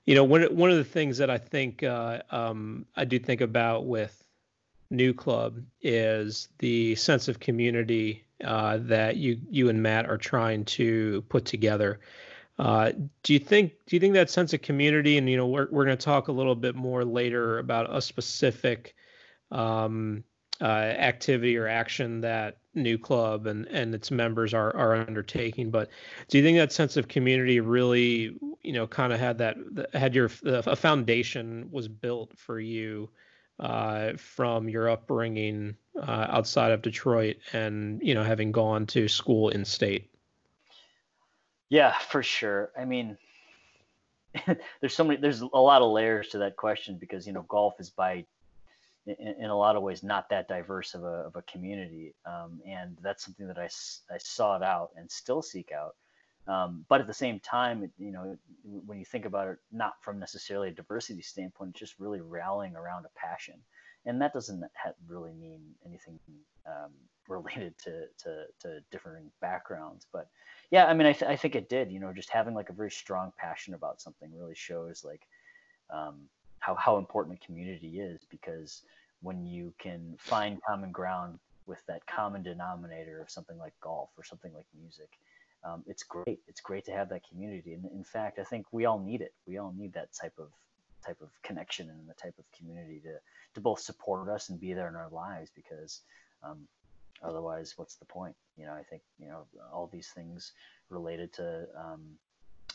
you 0.04 0.14
know, 0.14 0.24
one 0.24 0.42
one 0.56 0.70
of 0.70 0.76
the 0.76 0.84
things 0.84 1.18
that 1.18 1.30
I 1.30 1.38
think 1.38 1.82
uh, 1.82 2.20
um, 2.30 2.86
I 2.96 3.04
do 3.04 3.18
think 3.18 3.40
about 3.40 3.86
with 3.86 4.22
New 4.90 5.14
Club 5.14 5.60
is 5.80 6.48
the 6.58 6.94
sense 6.96 7.28
of 7.28 7.40
community 7.40 8.24
uh, 8.44 8.78
that 8.82 9.16
you 9.16 9.40
you 9.50 9.68
and 9.68 9.82
Matt 9.82 10.08
are 10.08 10.18
trying 10.18 10.64
to 10.66 11.22
put 11.28 11.44
together. 11.44 12.00
Uh, 12.58 12.92
do 13.24 13.32
you 13.32 13.38
think 13.38 13.72
do 13.86 13.96
you 13.96 14.00
think 14.00 14.14
that 14.14 14.30
sense 14.30 14.52
of 14.52 14.62
community 14.62 15.18
and 15.18 15.28
you 15.28 15.36
know 15.36 15.46
we're 15.46 15.66
we're 15.70 15.84
going 15.84 15.96
to 15.96 16.04
talk 16.04 16.28
a 16.28 16.32
little 16.32 16.54
bit 16.54 16.76
more 16.76 17.04
later 17.04 17.58
about 17.58 17.94
a 17.94 18.00
specific 18.00 18.94
um, 19.50 20.22
uh, 20.60 20.64
activity 20.64 21.56
or 21.56 21.66
action 21.66 22.20
that 22.20 22.58
new 22.74 22.96
club 22.96 23.48
and 23.48 23.66
and 23.66 23.92
its 23.92 24.12
members 24.12 24.54
are 24.54 24.74
are 24.76 24.94
undertaking 24.94 25.68
but 25.68 25.88
do 26.28 26.38
you 26.38 26.44
think 26.44 26.56
that 26.56 26.72
sense 26.72 26.96
of 26.96 27.08
community 27.08 27.58
really 27.58 28.36
you 28.62 28.72
know 28.72 28.86
kind 28.86 29.12
of 29.12 29.18
had 29.18 29.38
that 29.38 29.56
had 29.92 30.14
your 30.14 30.30
a 30.44 30.76
foundation 30.76 31.68
was 31.72 31.88
built 31.88 32.32
for 32.36 32.60
you 32.60 33.08
uh, 33.60 34.12
from 34.16 34.68
your 34.68 34.88
upbringing 34.88 35.76
uh, 36.00 36.26
outside 36.28 36.72
of 36.72 36.82
Detroit 36.82 37.36
and 37.52 38.00
you 38.02 38.14
know 38.14 38.24
having 38.24 38.52
gone 38.52 38.86
to 38.86 39.08
school 39.08 39.48
in 39.48 39.64
state 39.64 40.13
yeah 41.68 41.96
for 41.98 42.22
sure 42.22 42.70
i 42.78 42.84
mean 42.84 43.16
there's 44.80 44.94
so 44.94 45.04
many 45.04 45.20
there's 45.20 45.40
a 45.40 45.46
lot 45.46 45.82
of 45.82 45.90
layers 45.92 46.28
to 46.28 46.38
that 46.38 46.56
question 46.56 46.96
because 46.98 47.26
you 47.26 47.32
know 47.32 47.44
golf 47.48 47.74
is 47.78 47.90
by 47.90 48.24
in, 49.06 49.34
in 49.38 49.50
a 49.50 49.56
lot 49.56 49.76
of 49.76 49.82
ways 49.82 50.02
not 50.02 50.28
that 50.30 50.48
diverse 50.48 50.94
of 50.94 51.04
a, 51.04 51.26
of 51.26 51.36
a 51.36 51.42
community. 51.42 52.14
Um, 52.26 52.60
and 52.66 52.96
that's 53.02 53.24
something 53.24 53.46
that 53.46 53.58
I, 53.58 53.68
I 54.12 54.18
sought 54.18 54.62
out 54.62 54.90
and 54.96 55.10
still 55.10 55.42
seek 55.42 55.72
out. 55.72 55.96
Um, 56.46 56.84
but 56.88 57.00
at 57.00 57.06
the 57.06 57.14
same 57.14 57.40
time, 57.40 57.90
you 57.98 58.12
know, 58.12 58.36
when 58.64 58.98
you 58.98 59.04
think 59.04 59.24
about 59.24 59.48
it, 59.48 59.58
not 59.72 59.94
from 60.02 60.18
necessarily 60.18 60.68
a 60.68 60.72
diversity 60.72 61.22
standpoint, 61.22 61.70
it's 61.70 61.80
just 61.80 61.98
really 61.98 62.20
rallying 62.20 62.76
around 62.76 63.06
a 63.06 63.18
passion. 63.18 63.54
And 64.06 64.20
that 64.20 64.34
doesn't 64.34 64.62
really 65.08 65.32
mean 65.32 65.62
anything 65.86 66.18
um, 66.66 66.92
related 67.28 67.76
to, 67.78 68.04
to, 68.18 68.44
to, 68.60 68.80
differing 68.90 69.30
backgrounds. 69.40 70.06
But 70.12 70.28
yeah, 70.74 70.86
I 70.86 70.94
mean, 70.94 71.06
I, 71.06 71.12
th- 71.12 71.30
I 71.30 71.36
think 71.36 71.54
it 71.54 71.68
did, 71.68 71.92
you 71.92 72.00
know, 72.00 72.12
just 72.12 72.30
having 72.30 72.52
like 72.52 72.68
a 72.68 72.72
very 72.72 72.90
strong 72.90 73.32
passion 73.38 73.74
about 73.74 74.00
something 74.00 74.28
really 74.36 74.56
shows 74.56 75.04
like, 75.04 75.20
um, 75.88 76.16
how, 76.58 76.74
how 76.74 76.96
important 76.98 77.38
a 77.40 77.46
community 77.46 78.00
is 78.00 78.18
because 78.28 78.82
when 79.22 79.46
you 79.46 79.72
can 79.78 80.16
find 80.18 80.58
common 80.68 80.90
ground 80.90 81.38
with 81.66 81.78
that 81.86 82.04
common 82.08 82.42
denominator 82.42 83.20
of 83.22 83.30
something 83.30 83.56
like 83.56 83.72
golf 83.80 84.10
or 84.18 84.24
something 84.24 84.52
like 84.52 84.66
music, 84.76 85.10
um, 85.62 85.84
it's 85.86 86.02
great. 86.02 86.40
It's 86.48 86.60
great 86.60 86.84
to 86.86 86.90
have 86.90 87.08
that 87.10 87.22
community. 87.28 87.74
And 87.74 87.84
in 87.92 88.02
fact, 88.02 88.40
I 88.40 88.42
think 88.42 88.66
we 88.72 88.84
all 88.84 88.98
need 88.98 89.20
it. 89.20 89.32
We 89.46 89.58
all 89.58 89.72
need 89.78 89.92
that 89.92 90.08
type 90.12 90.34
of 90.40 90.48
type 91.06 91.20
of 91.20 91.28
connection 91.44 91.88
and 91.88 92.08
the 92.08 92.14
type 92.14 92.34
of 92.36 92.44
community 92.50 93.00
to 93.04 93.14
to 93.54 93.60
both 93.60 93.78
support 93.78 94.28
us 94.28 94.48
and 94.48 94.60
be 94.60 94.72
there 94.72 94.88
in 94.88 94.96
our 94.96 95.10
lives 95.10 95.52
because 95.54 96.00
um, 96.42 96.66
otherwise, 97.24 97.74
what's 97.76 97.96
the 97.96 98.04
point? 98.04 98.34
You 98.56 98.66
know, 98.66 98.72
I 98.72 98.82
think 98.82 99.02
you 99.18 99.28
know 99.28 99.46
all 99.72 99.88
these 99.92 100.08
things 100.08 100.52
related 100.90 101.32
to 101.34 101.66
um, 101.76 102.02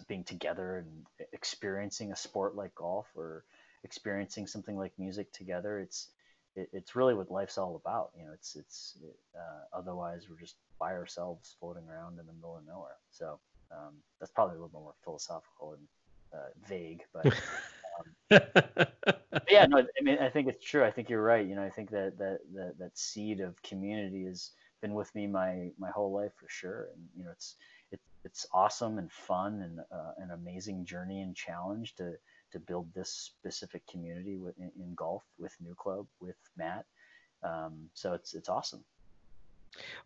being 0.08 0.24
together 0.24 0.78
and 0.78 1.28
experiencing 1.34 2.12
a 2.12 2.16
sport 2.16 2.56
like 2.56 2.74
golf 2.76 3.08
or 3.16 3.44
experiencing 3.84 4.48
something 4.48 4.78
like 4.78 4.92
music 4.98 5.32
together. 5.32 5.80
It's 5.80 6.10
it, 6.56 6.70
it's 6.74 6.96
really 6.96 7.14
what 7.14 7.32
life's 7.32 7.58
all 7.58 7.76
about. 7.76 8.12
You 8.18 8.26
know, 8.26 8.34
it's 8.34 8.56
it's 8.56 8.98
it, 9.04 9.16
uh, 9.36 9.78
otherwise 9.78 10.28
we're 10.30 10.40
just 10.40 10.56
by 10.80 10.94
ourselves 10.94 11.56
floating 11.60 11.84
around 11.90 12.20
in 12.20 12.26
the 12.26 12.34
middle 12.34 12.58
of 12.58 12.66
nowhere. 12.66 12.98
So 13.12 13.40
um, 13.72 13.94
that's 14.20 14.32
probably 14.32 14.56
a 14.56 14.60
little 14.60 14.70
bit 14.70 14.82
more 14.82 14.96
philosophical 15.04 15.74
and 15.74 15.88
uh, 16.34 16.68
vague, 16.68 17.04
but. 17.14 17.26
Um, 18.00 18.40
yeah, 19.50 19.66
no, 19.66 19.80
I 19.80 20.02
mean, 20.02 20.18
I 20.20 20.30
think 20.30 20.48
it's 20.48 20.64
true. 20.64 20.84
I 20.84 20.92
think 20.92 21.10
you're 21.10 21.24
right. 21.24 21.46
You 21.46 21.56
know, 21.56 21.64
I 21.64 21.70
think 21.70 21.90
that 21.92 22.18
that 22.18 22.40
that, 22.54 22.78
that 22.80 22.98
seed 22.98 23.40
of 23.40 23.62
community 23.64 24.26
has 24.26 24.52
been 24.82 24.94
with 24.94 25.14
me 25.16 25.28
my 25.28 25.72
my 25.78 25.90
whole 25.90 26.12
life 26.12 26.32
for 26.36 26.48
sure. 26.48 26.90
And 26.94 27.04
you 27.18 27.24
know, 27.24 27.32
it's 27.32 27.56
it, 27.92 28.00
it's 28.24 28.46
awesome 28.54 28.98
and 28.98 29.12
fun 29.12 29.62
and 29.62 29.80
uh, 29.80 30.12
an 30.18 30.32
amazing 30.32 30.86
journey 30.86 31.22
and 31.22 31.36
challenge 31.36 31.96
to 31.96 32.14
to 32.52 32.60
build 32.60 32.88
this 32.94 33.10
specific 33.10 33.86
community 33.88 34.38
with, 34.38 34.58
in, 34.58 34.72
in 34.80 34.96
golf 34.96 35.24
with 35.38 35.56
New 35.60 35.76
Club 35.76 36.08
with 36.20 36.38
Matt. 36.58 36.86
Um, 37.44 37.90
so 37.94 38.14
it's 38.14 38.34
it's 38.34 38.50
awesome. 38.50 38.84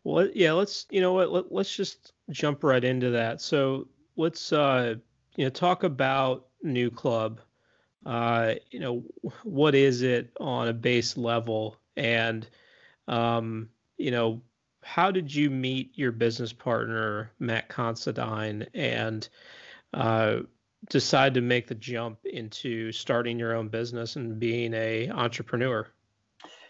Well, 0.03 0.27
yeah, 0.33 0.51
let's 0.51 0.85
you 0.89 1.01
know 1.01 1.13
what 1.13 1.31
let, 1.31 1.51
let's 1.51 1.75
just 1.75 2.13
jump 2.29 2.63
right 2.63 2.83
into 2.83 3.09
that. 3.11 3.41
So 3.41 3.87
let's 4.17 4.51
uh, 4.51 4.95
you 5.35 5.45
know 5.45 5.49
talk 5.49 5.83
about 5.83 6.47
New 6.61 6.91
Club. 6.91 7.39
Uh, 8.05 8.55
you 8.69 8.79
know 8.79 9.03
what 9.43 9.75
is 9.75 10.01
it 10.01 10.31
on 10.39 10.67
a 10.67 10.73
base 10.73 11.15
level, 11.17 11.77
and 11.95 12.47
um, 13.07 13.69
you 13.97 14.11
know 14.11 14.41
how 14.81 15.09
did 15.11 15.33
you 15.33 15.49
meet 15.49 15.91
your 15.95 16.11
business 16.11 16.51
partner 16.51 17.31
Matt 17.39 17.69
Considine, 17.69 18.67
and 18.73 19.27
uh, 19.93 20.39
decide 20.89 21.33
to 21.33 21.41
make 21.41 21.67
the 21.67 21.75
jump 21.75 22.25
into 22.25 22.91
starting 22.91 23.39
your 23.39 23.55
own 23.55 23.69
business 23.69 24.15
and 24.15 24.39
being 24.39 24.73
a 24.73 25.09
entrepreneur? 25.09 25.87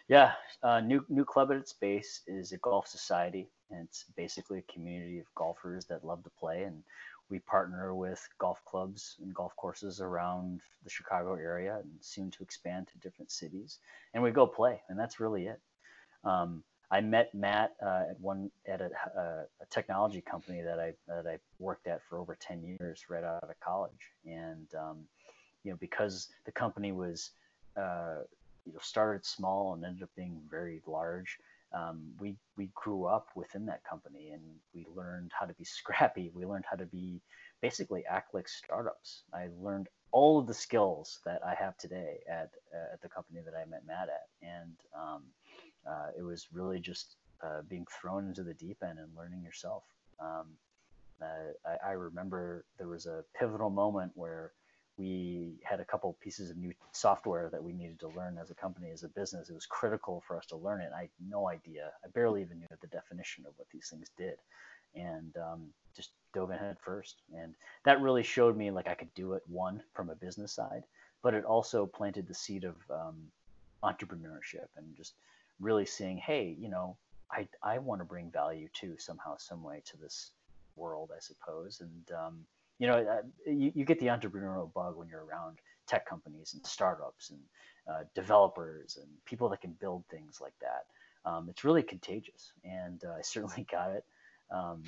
Yeah, 0.07 0.33
uh, 0.61 0.81
new 0.81 1.05
new 1.09 1.25
club 1.25 1.51
at 1.51 1.57
its 1.57 1.73
base 1.73 2.21
is 2.27 2.51
a 2.51 2.57
golf 2.57 2.87
society, 2.87 3.49
and 3.71 3.87
it's 3.87 4.05
basically 4.15 4.59
a 4.59 4.71
community 4.71 5.19
of 5.19 5.25
golfers 5.35 5.85
that 5.85 6.05
love 6.05 6.23
to 6.23 6.29
play. 6.29 6.63
And 6.63 6.83
we 7.29 7.39
partner 7.39 7.95
with 7.95 8.27
golf 8.37 8.63
clubs 8.65 9.15
and 9.21 9.33
golf 9.33 9.55
courses 9.55 10.01
around 10.01 10.61
the 10.83 10.89
Chicago 10.89 11.35
area, 11.35 11.77
and 11.81 11.91
soon 12.01 12.29
to 12.31 12.43
expand 12.43 12.87
to 12.87 12.97
different 12.99 13.31
cities. 13.31 13.79
And 14.13 14.21
we 14.21 14.31
go 14.31 14.45
play, 14.45 14.81
and 14.89 14.99
that's 14.99 15.19
really 15.19 15.47
it. 15.47 15.59
Um, 16.23 16.63
I 16.91 17.01
met 17.01 17.33
Matt 17.33 17.73
uh, 17.83 18.03
at 18.11 18.19
one 18.19 18.51
at 18.67 18.79
a, 18.79 18.89
a, 19.17 19.21
a, 19.61 19.65
technology 19.71 20.21
company 20.21 20.61
that 20.61 20.79
I 20.79 20.93
that 21.07 21.25
I 21.25 21.39
worked 21.57 21.87
at 21.87 22.01
for 22.07 22.19
over 22.19 22.37
ten 22.39 22.61
years, 22.61 23.05
right 23.09 23.23
out 23.23 23.43
of 23.43 23.59
college. 23.59 24.11
And 24.25 24.67
um, 24.79 24.99
you 25.63 25.71
know, 25.71 25.77
because 25.79 26.27
the 26.45 26.51
company 26.51 26.91
was 26.91 27.31
uh, 27.75 28.21
you 28.65 28.73
know 28.73 28.79
started 28.79 29.25
small 29.25 29.73
and 29.73 29.83
ended 29.83 30.03
up 30.03 30.09
being 30.15 30.39
very 30.49 30.81
large, 30.85 31.39
um, 31.73 32.01
we 32.19 32.35
we 32.57 32.69
grew 32.75 33.05
up 33.05 33.27
within 33.35 33.65
that 33.65 33.83
company 33.83 34.31
and 34.31 34.41
we 34.73 34.85
learned 34.95 35.31
how 35.37 35.45
to 35.45 35.53
be 35.53 35.63
scrappy. 35.63 36.31
We 36.33 36.45
learned 36.45 36.65
how 36.69 36.77
to 36.77 36.85
be 36.85 37.21
basically 37.61 38.03
act 38.09 38.33
like 38.33 38.47
startups. 38.47 39.23
I 39.33 39.47
learned 39.59 39.87
all 40.11 40.39
of 40.39 40.47
the 40.47 40.53
skills 40.53 41.19
that 41.25 41.41
I 41.45 41.55
have 41.55 41.77
today 41.77 42.19
at 42.29 42.51
uh, 42.73 42.93
at 42.93 43.01
the 43.01 43.09
company 43.09 43.41
that 43.43 43.53
I 43.55 43.65
met 43.69 43.85
Matt 43.87 44.09
at, 44.09 44.47
and 44.47 44.75
um, 44.95 45.23
uh, 45.87 46.07
it 46.17 46.23
was 46.23 46.47
really 46.53 46.79
just 46.79 47.15
uh, 47.43 47.61
being 47.67 47.85
thrown 48.01 48.27
into 48.27 48.43
the 48.43 48.53
deep 48.53 48.77
end 48.83 48.99
and 48.99 49.09
learning 49.17 49.43
yourself. 49.43 49.83
Um, 50.19 50.47
I, 51.65 51.89
I, 51.89 51.91
remember 51.91 52.65
there 52.77 52.87
was 52.87 53.05
a 53.05 53.23
pivotal 53.39 53.69
moment 53.69 54.11
where 54.15 54.51
we 55.03 55.59
had 55.63 55.81
a 55.81 55.85
couple 55.85 56.15
pieces 56.21 56.49
of 56.49 56.55
new 56.55 56.73
software 56.93 57.49
that 57.51 57.61
we 57.61 57.73
needed 57.73 57.99
to 57.99 58.07
learn 58.09 58.37
as 58.41 58.51
a 58.51 58.55
company, 58.55 58.89
as 58.91 59.03
a 59.03 59.09
business. 59.09 59.49
It 59.49 59.53
was 59.53 59.65
critical 59.65 60.23
for 60.25 60.37
us 60.37 60.45
to 60.47 60.55
learn 60.55 60.79
it. 60.79 60.91
I 60.95 61.01
had 61.01 61.09
no 61.29 61.49
idea. 61.49 61.91
I 62.05 62.07
barely 62.13 62.41
even 62.41 62.59
knew 62.59 62.67
the 62.79 62.87
definition 62.87 63.43
of 63.45 63.53
what 63.57 63.67
these 63.73 63.89
things 63.89 64.09
did, 64.17 64.37
and 64.95 65.35
um, 65.37 65.61
just 65.93 66.11
dove 66.33 66.51
in 66.51 66.57
head 66.57 66.77
first. 66.79 67.15
And 67.37 67.53
that 67.83 68.01
really 68.01 68.23
showed 68.23 68.55
me 68.55 68.71
like 68.71 68.87
I 68.87 68.93
could 68.93 69.13
do 69.13 69.33
it. 69.33 69.43
One 69.47 69.83
from 69.93 70.09
a 70.09 70.15
business 70.15 70.53
side, 70.53 70.83
but 71.21 71.33
it 71.33 71.43
also 71.43 71.85
planted 71.85 72.25
the 72.25 72.33
seed 72.33 72.63
of 72.63 72.75
um, 72.89 73.17
entrepreneurship 73.83 74.69
and 74.77 74.95
just 74.95 75.15
really 75.59 75.85
seeing, 75.85 76.17
hey, 76.17 76.55
you 76.57 76.69
know, 76.69 76.95
I, 77.29 77.47
I 77.61 77.77
want 77.79 77.99
to 77.99 78.05
bring 78.05 78.31
value 78.31 78.69
to 78.79 78.95
somehow, 78.97 79.35
some 79.37 79.63
way 79.63 79.81
to 79.91 79.97
this 79.97 80.31
world, 80.77 81.11
I 81.13 81.19
suppose. 81.19 81.81
And, 81.81 82.17
um, 82.17 82.45
you 82.83 82.89
know, 82.89 82.97
uh, 82.97 83.21
you, 83.49 83.71
you 83.75 83.85
get 83.85 83.97
the 83.99 84.07
entrepreneurial 84.07 84.73
bug 84.73 84.97
when 84.97 85.07
you're 85.07 85.23
around 85.23 85.57
tech 85.87 86.05
companies 86.05 86.53
and 86.53 86.67
startups 86.67 87.29
and 87.29 87.39
uh, 87.87 88.03
developers 88.13 88.97
and 89.01 89.07
people 89.23 89.47
that 89.47 89.61
can 89.61 89.71
build 89.79 90.03
things 90.11 90.39
like 90.41 90.51
that. 90.59 90.83
Um, 91.23 91.47
it's 91.49 91.63
really 91.63 91.81
contagious, 91.81 92.51
and 92.65 93.01
uh, 93.05 93.13
I 93.17 93.21
certainly 93.21 93.65
got 93.71 93.91
it. 93.91 94.03
Um, 94.51 94.83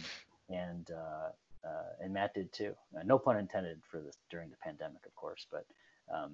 and 0.49 0.91
uh, 0.91 1.29
uh, 1.65 2.03
and 2.03 2.13
Matt 2.13 2.33
did 2.33 2.51
too. 2.51 2.75
Uh, 2.93 3.03
no 3.05 3.17
pun 3.17 3.37
intended 3.39 3.79
for 3.89 4.01
this 4.01 4.17
during 4.29 4.49
the 4.49 4.57
pandemic, 4.57 5.05
of 5.05 5.15
course, 5.15 5.47
but 5.49 5.65
um, 6.13 6.33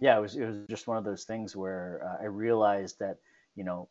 yeah, 0.00 0.16
it 0.16 0.20
was 0.20 0.36
it 0.36 0.46
was 0.46 0.58
just 0.68 0.86
one 0.86 0.96
of 0.96 1.02
those 1.02 1.24
things 1.24 1.56
where 1.56 2.16
I 2.22 2.26
realized 2.26 3.00
that 3.00 3.18
you 3.56 3.64
know 3.64 3.88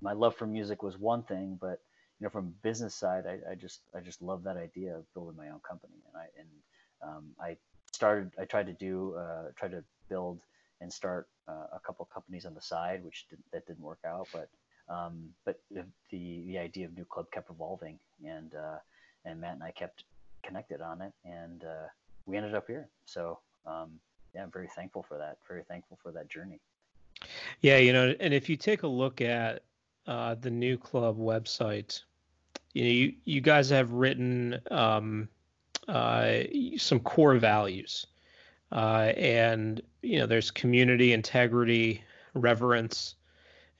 my 0.00 0.12
love 0.12 0.34
for 0.34 0.48
music 0.48 0.82
was 0.82 0.98
one 0.98 1.22
thing, 1.22 1.56
but 1.60 1.78
know 2.24 2.30
from 2.30 2.54
business 2.62 2.94
side, 2.94 3.24
I, 3.26 3.52
I 3.52 3.54
just 3.54 3.80
I 3.94 4.00
just 4.00 4.22
love 4.22 4.42
that 4.44 4.56
idea 4.56 4.96
of 4.96 5.12
building 5.14 5.36
my 5.36 5.48
own 5.50 5.60
company, 5.60 5.94
and 6.06 6.16
I 6.16 6.26
and 6.38 6.48
um, 7.02 7.24
I 7.40 7.56
started 7.92 8.32
I 8.40 8.44
tried 8.44 8.66
to 8.66 8.72
do 8.72 9.14
uh, 9.16 9.50
try 9.56 9.68
to 9.68 9.84
build 10.08 10.40
and 10.80 10.92
start 10.92 11.28
uh, 11.48 11.66
a 11.72 11.80
couple 11.86 12.06
companies 12.12 12.44
on 12.44 12.54
the 12.54 12.60
side, 12.60 13.04
which 13.04 13.26
did, 13.30 13.38
that 13.52 13.66
didn't 13.66 13.82
work 13.82 14.00
out, 14.06 14.28
but 14.32 14.48
um, 14.88 15.30
but 15.44 15.60
the, 15.70 15.84
the 16.10 16.58
idea 16.58 16.84
of 16.84 16.96
New 16.96 17.04
Club 17.04 17.26
kept 17.32 17.50
evolving, 17.50 17.98
and 18.24 18.54
uh, 18.54 18.78
and 19.24 19.40
Matt 19.40 19.54
and 19.54 19.62
I 19.62 19.70
kept 19.70 20.04
connected 20.42 20.80
on 20.80 21.00
it, 21.00 21.12
and 21.24 21.64
uh, 21.64 21.88
we 22.26 22.36
ended 22.36 22.54
up 22.54 22.66
here. 22.66 22.88
So 23.06 23.38
um, 23.66 23.92
yeah, 24.34 24.42
I'm 24.42 24.50
very 24.50 24.68
thankful 24.74 25.04
for 25.06 25.16
that. 25.18 25.38
Very 25.48 25.62
thankful 25.62 25.98
for 26.02 26.12
that 26.12 26.28
journey. 26.28 26.60
Yeah, 27.60 27.78
you 27.78 27.92
know, 27.92 28.14
and 28.20 28.34
if 28.34 28.48
you 28.48 28.56
take 28.56 28.82
a 28.82 28.88
look 28.88 29.20
at 29.20 29.62
uh, 30.06 30.34
the 30.34 30.50
new 30.50 30.76
club 30.76 31.18
website, 31.18 32.02
you 32.74 32.84
know, 32.84 32.90
you, 32.90 33.14
you 33.24 33.40
guys 33.40 33.70
have 33.70 33.92
written 33.92 34.60
um, 34.70 35.28
uh, 35.88 36.40
some 36.76 37.00
core 37.00 37.36
values, 37.36 38.06
uh, 38.72 39.12
and 39.16 39.80
you 40.02 40.18
know, 40.18 40.26
there's 40.26 40.50
community, 40.50 41.12
integrity, 41.12 42.02
reverence, 42.34 43.14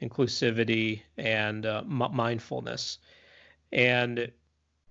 inclusivity, 0.01 1.03
and 1.19 1.67
uh, 1.67 1.83
m- 1.85 2.15
mindfulness. 2.15 2.99
And 3.73 4.31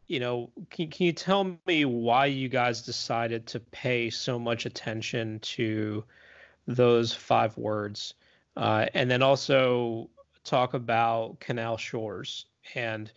you 0.07 0.19
know, 0.19 0.51
can, 0.69 0.89
can 0.89 1.05
you 1.05 1.13
tell 1.13 1.57
me 1.65 1.85
why 1.85 2.25
you 2.25 2.49
guys 2.49 2.81
decided 2.81 3.47
to 3.47 3.59
pay 3.61 4.09
so 4.09 4.37
much 4.37 4.65
attention 4.65 5.39
to 5.39 6.03
those 6.67 7.13
five 7.13 7.57
words? 7.57 8.15
Uh, 8.57 8.85
and 8.93 9.09
then 9.09 9.21
also 9.21 10.09
talk 10.43 10.73
about 10.73 11.39
Canal 11.39 11.77
Shores 11.77 12.45
and 12.75 13.11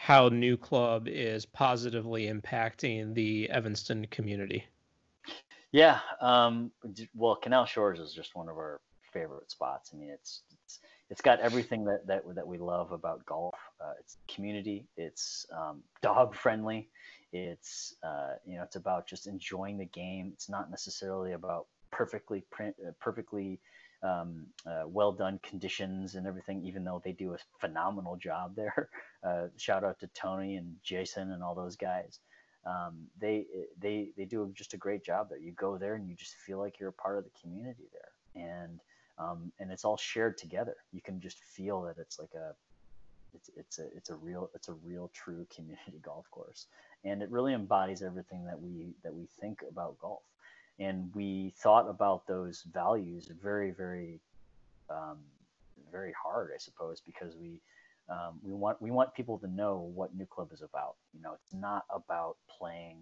how 0.00 0.28
New 0.28 0.56
Club 0.56 1.08
is 1.08 1.44
positively 1.44 2.26
impacting 2.26 3.14
the 3.14 3.50
Evanston 3.50 4.06
community. 4.12 4.64
Yeah, 5.72 5.98
um, 6.20 6.70
well, 7.16 7.34
Canal 7.34 7.66
Shores 7.66 7.98
is 7.98 8.14
just 8.14 8.36
one 8.36 8.48
of 8.48 8.56
our 8.56 8.80
favorite 9.12 9.50
spots. 9.50 9.90
I 9.92 9.96
mean, 9.96 10.10
it's 10.10 10.42
it's 10.52 10.78
it's 11.10 11.20
got 11.20 11.40
everything 11.40 11.84
that 11.86 12.06
that 12.06 12.22
that 12.36 12.46
we 12.46 12.58
love 12.58 12.92
about 12.92 13.26
golf. 13.26 13.56
Uh, 13.80 13.94
it's 13.98 14.16
community. 14.32 14.86
It's 14.96 15.46
um, 15.52 15.82
dog 16.00 16.32
friendly. 16.32 16.88
It's 17.32 17.96
uh, 18.04 18.34
you 18.46 18.56
know 18.56 18.62
it's 18.62 18.76
about 18.76 19.08
just 19.08 19.26
enjoying 19.26 19.78
the 19.78 19.86
game. 19.86 20.30
It's 20.32 20.48
not 20.48 20.70
necessarily 20.70 21.32
about 21.32 21.66
perfectly 21.90 22.44
print, 22.52 22.76
uh, 22.86 22.92
perfectly 23.00 23.58
um, 24.02 24.46
uh, 24.66 24.84
well 24.86 25.12
done 25.12 25.40
conditions 25.42 26.14
and 26.14 26.26
everything. 26.26 26.62
Even 26.64 26.84
though 26.84 27.00
they 27.04 27.12
do 27.12 27.34
a 27.34 27.38
phenomenal 27.60 28.16
job 28.16 28.54
there. 28.56 28.88
Uh, 29.26 29.48
shout 29.56 29.82
out 29.82 29.98
to 29.98 30.06
Tony 30.14 30.54
and 30.54 30.76
Jason 30.84 31.32
and 31.32 31.42
all 31.42 31.52
those 31.52 31.74
guys. 31.74 32.20
Um, 32.64 33.08
they 33.20 33.46
they 33.80 34.10
they 34.16 34.24
do 34.24 34.48
just 34.54 34.74
a 34.74 34.76
great 34.76 35.02
job 35.02 35.28
there. 35.28 35.38
You 35.38 35.50
go 35.52 35.76
there 35.76 35.94
and 35.94 36.08
you 36.08 36.14
just 36.14 36.34
feel 36.34 36.58
like 36.58 36.78
you're 36.78 36.90
a 36.90 36.92
part 36.92 37.18
of 37.18 37.24
the 37.24 37.30
community 37.40 37.88
there, 37.92 38.44
and 38.44 38.78
um, 39.18 39.52
and 39.58 39.72
it's 39.72 39.84
all 39.84 39.96
shared 39.96 40.38
together. 40.38 40.76
You 40.92 41.00
can 41.00 41.20
just 41.20 41.38
feel 41.38 41.82
that 41.82 41.98
it's 41.98 42.18
like 42.18 42.34
a 42.34 42.54
it's 43.34 43.50
it's 43.56 43.78
a 43.78 43.86
it's 43.96 44.10
a 44.10 44.14
real 44.14 44.50
it's 44.54 44.68
a 44.68 44.74
real 44.84 45.10
true 45.14 45.46
community 45.54 45.98
golf 46.02 46.30
course, 46.30 46.66
and 47.04 47.22
it 47.22 47.30
really 47.30 47.54
embodies 47.54 48.02
everything 48.02 48.44
that 48.44 48.60
we 48.60 48.94
that 49.02 49.14
we 49.14 49.26
think 49.40 49.60
about 49.68 49.98
golf. 49.98 50.22
And 50.78 51.10
we 51.14 51.52
thought 51.56 51.88
about 51.88 52.26
those 52.26 52.62
values 52.72 53.30
very 53.42 53.70
very 53.72 54.20
um, 54.90 55.18
very 55.90 56.12
hard, 56.22 56.50
I 56.54 56.58
suppose, 56.58 57.00
because 57.00 57.36
we 57.36 57.60
um, 58.08 58.38
we 58.42 58.52
want 58.52 58.80
we 58.80 58.90
want 58.90 59.14
people 59.14 59.38
to 59.38 59.48
know 59.48 59.90
what 59.94 60.14
New 60.14 60.26
Club 60.26 60.52
is 60.52 60.62
about. 60.62 60.96
You 61.12 61.20
know, 61.22 61.34
it's 61.34 61.52
not 61.52 61.84
about 61.94 62.36
playing, 62.58 62.98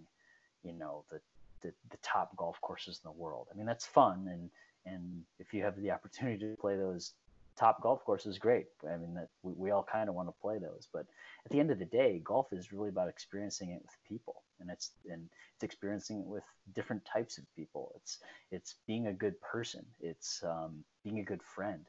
you 0.62 0.72
know, 0.72 1.04
the 1.10 1.20
the, 1.62 1.72
the 1.90 1.96
top 2.02 2.36
golf 2.36 2.60
courses 2.60 3.00
in 3.04 3.10
the 3.10 3.18
world. 3.18 3.48
I 3.52 3.56
mean, 3.56 3.66
that's 3.66 3.86
fun 3.86 4.28
and 4.30 4.50
and 4.86 5.22
if 5.38 5.52
you 5.52 5.62
have 5.62 5.80
the 5.80 5.90
opportunity 5.90 6.38
to 6.48 6.56
play 6.56 6.76
those 6.76 7.12
top 7.58 7.80
golf 7.82 8.04
courses, 8.04 8.38
great. 8.38 8.66
I 8.84 8.96
mean, 8.96 9.14
that 9.14 9.28
we, 9.42 9.52
we 9.56 9.70
all 9.70 9.86
kind 9.90 10.08
of 10.08 10.14
want 10.14 10.28
to 10.28 10.34
play 10.40 10.58
those, 10.58 10.88
but 10.92 11.06
at 11.44 11.50
the 11.50 11.60
end 11.60 11.70
of 11.70 11.78
the 11.78 11.84
day, 11.84 12.20
golf 12.22 12.52
is 12.52 12.72
really 12.72 12.88
about 12.88 13.08
experiencing 13.08 13.70
it 13.70 13.80
with 13.82 13.96
people, 14.06 14.42
and 14.60 14.70
it's 14.70 14.90
and 15.10 15.28
it's 15.54 15.64
experiencing 15.64 16.20
it 16.20 16.26
with 16.26 16.44
different 16.74 17.04
types 17.04 17.38
of 17.38 17.44
people. 17.54 17.92
It's 17.96 18.18
it's 18.50 18.74
being 18.86 19.06
a 19.06 19.12
good 19.12 19.40
person. 19.40 19.84
It's 20.00 20.42
um, 20.44 20.84
being 21.04 21.20
a 21.20 21.24
good 21.24 21.42
friend, 21.42 21.84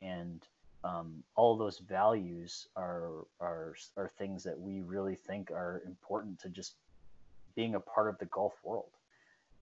and 0.00 0.46
um, 0.84 1.22
all 1.34 1.56
those 1.56 1.78
values 1.78 2.68
are 2.76 3.24
are 3.40 3.74
are 3.96 4.08
things 4.08 4.44
that 4.44 4.58
we 4.58 4.82
really 4.82 5.16
think 5.16 5.50
are 5.50 5.82
important 5.86 6.38
to 6.40 6.48
just 6.48 6.74
being 7.54 7.74
a 7.74 7.80
part 7.80 8.08
of 8.08 8.18
the 8.18 8.26
golf 8.26 8.54
world 8.64 8.92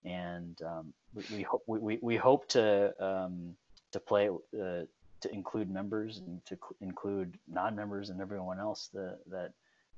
and 0.03 0.61
um, 0.63 0.93
we, 1.13 1.23
we, 1.35 1.41
hope 1.43 1.63
we, 1.67 1.99
we 2.01 2.15
hope 2.15 2.47
to 2.47 2.93
um, 3.03 3.55
to 3.91 3.99
play 3.99 4.29
uh, 4.29 4.81
to 5.21 5.33
include 5.33 5.69
members 5.69 6.19
and 6.19 6.43
to 6.45 6.55
cl- 6.55 6.75
include 6.81 7.37
non-members 7.47 8.09
and 8.09 8.21
everyone 8.21 8.59
else 8.59 8.89
that 8.93 9.19
that 9.27 9.53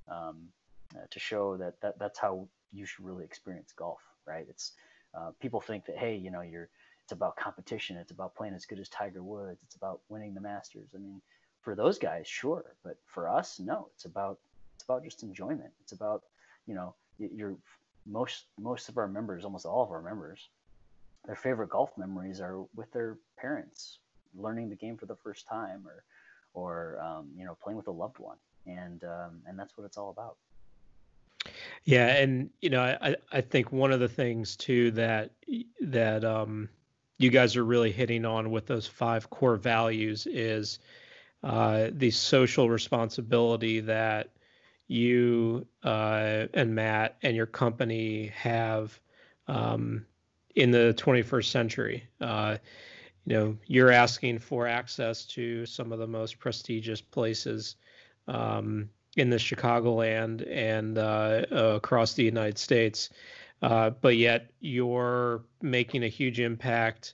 um, 0.07 0.47
uh, 0.95 1.05
to 1.09 1.19
show 1.19 1.57
that, 1.57 1.79
that 1.81 1.97
that's 1.99 2.19
how 2.19 2.47
you 2.71 2.86
should 2.86 3.05
really 3.05 3.23
experience 3.23 3.73
golf 3.75 3.99
right? 4.25 4.45
It's 4.49 4.73
uh, 5.17 5.31
people 5.39 5.62
think 5.62 5.86
that 5.86 5.97
hey 5.97 6.15
you 6.15 6.31
know 6.31 6.41
you're 6.41 6.69
it's 7.03 7.12
about 7.12 7.36
competition 7.36 7.97
it's 7.97 8.12
about 8.12 8.33
playing 8.36 8.53
as 8.53 8.65
good 8.65 8.79
as 8.79 8.88
tiger 8.88 9.21
woods 9.21 9.59
it's 9.63 9.75
about 9.75 10.01
winning 10.09 10.33
the 10.33 10.41
masters. 10.41 10.89
I 10.95 10.99
mean 10.99 11.21
for 11.62 11.75
those 11.75 11.97
guys 11.97 12.27
sure 12.27 12.75
but 12.83 12.97
for 13.05 13.29
us 13.29 13.59
no 13.59 13.89
it's 13.95 14.05
about 14.05 14.39
it's 14.83 14.83
about 14.83 15.03
just 15.03 15.23
enjoyment. 15.23 15.71
It's 15.81 15.93
about 15.93 16.23
you 16.67 16.75
know 16.75 16.95
you're 17.17 17.55
most 18.05 18.45
most 18.59 18.89
of 18.89 18.97
our 18.97 19.07
members, 19.07 19.45
almost 19.45 19.65
all 19.65 19.83
of 19.83 19.91
our 19.91 20.01
members, 20.01 20.49
their 21.25 21.36
favorite 21.36 21.69
golf 21.69 21.91
memories 21.97 22.41
are 22.41 22.63
with 22.75 22.91
their 22.91 23.17
parents, 23.38 23.99
learning 24.36 24.69
the 24.69 24.76
game 24.76 24.98
for 24.98 25.06
the 25.06 25.15
first 25.15 25.48
time, 25.48 25.84
or 25.86 26.04
or 26.54 27.02
um, 27.02 27.30
you 27.36 27.46
know 27.46 27.58
playing 27.63 27.78
with 27.78 27.88
a 27.88 27.91
loved 27.91 28.19
one, 28.19 28.38
and 28.65 29.04
um, 29.04 29.41
and 29.48 29.58
that's 29.58 29.78
what 29.78 29.86
it's 29.86 29.98
all 29.98 30.10
about. 30.10 30.38
Yeah, 31.84 32.08
and 32.08 32.50
you 32.62 32.69
know, 32.69 32.82
I 32.82 33.15
I 33.32 33.41
think 33.41 33.72
one 33.72 33.91
of 33.91 34.00
the 34.00 34.08
things 34.08 34.56
too 34.56 34.91
that 34.91 35.32
that 35.82 36.24
um, 36.24 36.69
you 37.17 37.30
guys 37.30 37.56
are 37.56 37.65
really 37.65 37.91
hitting 37.91 38.26
on 38.26 38.52
with 38.52 38.65
those 38.65 38.88
five 38.88 39.30
core 39.30 39.58
values 39.58 40.28
is 40.28 40.80
uh, 41.43 41.88
the 41.91 42.12
social 42.12 42.69
responsibility 42.69 43.82
that 43.82 44.30
you 44.88 45.65
uh, 45.84 46.46
and 46.54 46.76
Matt 46.76 47.17
and 47.22 47.36
your 47.36 47.46
company 47.46 48.28
have 48.36 49.00
um, 49.48 50.06
in 50.56 50.72
the 50.72 50.93
21st 50.98 51.46
century. 51.46 52.08
Uh, 52.22 52.58
you 53.25 53.36
know, 53.36 53.57
you're 53.67 53.91
asking 53.91 54.39
for 54.39 54.67
access 54.67 55.25
to 55.25 55.65
some 55.65 55.91
of 55.91 55.99
the 55.99 56.07
most 56.07 56.39
prestigious 56.39 57.01
places 57.01 57.75
um, 58.27 58.89
in 59.15 59.29
the 59.29 59.38
Chicagoland 59.38 60.45
and 60.49 60.97
uh, 60.97 61.43
across 61.51 62.13
the 62.13 62.23
United 62.23 62.57
States, 62.57 63.09
uh, 63.62 63.91
but 63.91 64.17
yet 64.17 64.51
you're 64.59 65.43
making 65.62 66.03
a 66.03 66.07
huge 66.07 66.39
impact 66.39 67.13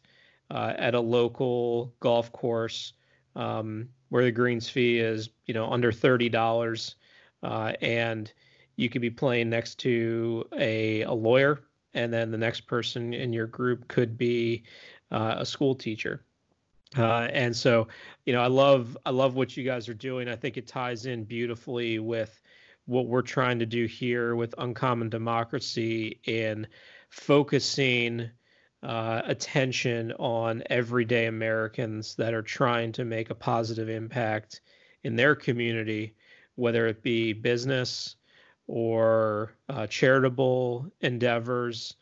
uh, 0.49 0.73
at 0.77 0.95
a 0.95 0.99
local 0.99 1.93
golf 1.99 2.31
course 2.31 2.93
um, 3.35 3.87
where 4.09 4.23
the 4.23 4.31
greens 4.31 4.67
fee 4.67 4.99
is, 4.99 5.29
you 5.45 5.53
know, 5.53 5.69
under 5.69 5.91
thirty 5.91 6.29
dollars 6.29 6.95
uh, 7.43 7.73
and 7.81 8.33
you 8.75 8.89
could 8.89 9.01
be 9.01 9.09
playing 9.09 9.49
next 9.49 9.75
to 9.79 10.47
a, 10.57 11.01
a 11.01 11.13
lawyer, 11.13 11.59
and 11.93 12.11
then 12.13 12.31
the 12.31 12.37
next 12.37 12.61
person 12.61 13.13
in 13.13 13.33
your 13.33 13.47
group 13.47 13.87
could 13.87 14.17
be 14.17 14.63
uh, 15.11 15.35
a 15.39 15.45
school 15.45 15.75
teacher. 15.75 16.23
Uh, 16.97 17.27
and 17.31 17.55
so, 17.55 17.87
you 18.25 18.33
know, 18.33 18.41
I 18.41 18.47
love 18.47 18.97
I 19.05 19.11
love 19.11 19.35
what 19.35 19.55
you 19.55 19.63
guys 19.63 19.87
are 19.89 19.93
doing. 19.93 20.27
I 20.27 20.35
think 20.35 20.57
it 20.57 20.67
ties 20.67 21.05
in 21.05 21.23
beautifully 21.23 21.99
with 21.99 22.41
what 22.85 23.05
we're 23.05 23.21
trying 23.21 23.59
to 23.59 23.65
do 23.65 23.85
here 23.85 24.35
with 24.35 24.55
Uncommon 24.57 25.09
Democracy 25.09 26.19
in 26.25 26.65
focusing 27.09 28.29
uh, 28.81 29.21
attention 29.25 30.13
on 30.13 30.63
everyday 30.69 31.27
Americans 31.27 32.15
that 32.15 32.33
are 32.33 32.41
trying 32.41 32.91
to 32.93 33.05
make 33.05 33.29
a 33.29 33.35
positive 33.35 33.89
impact 33.89 34.61
in 35.03 35.15
their 35.15 35.35
community 35.35 36.15
whether 36.59 36.87
it 36.87 37.01
be 37.01 37.31
business 37.31 38.17
or 38.67 39.53
uh, 39.69 39.87
charitable 39.87 40.85
endeavors 40.99 41.95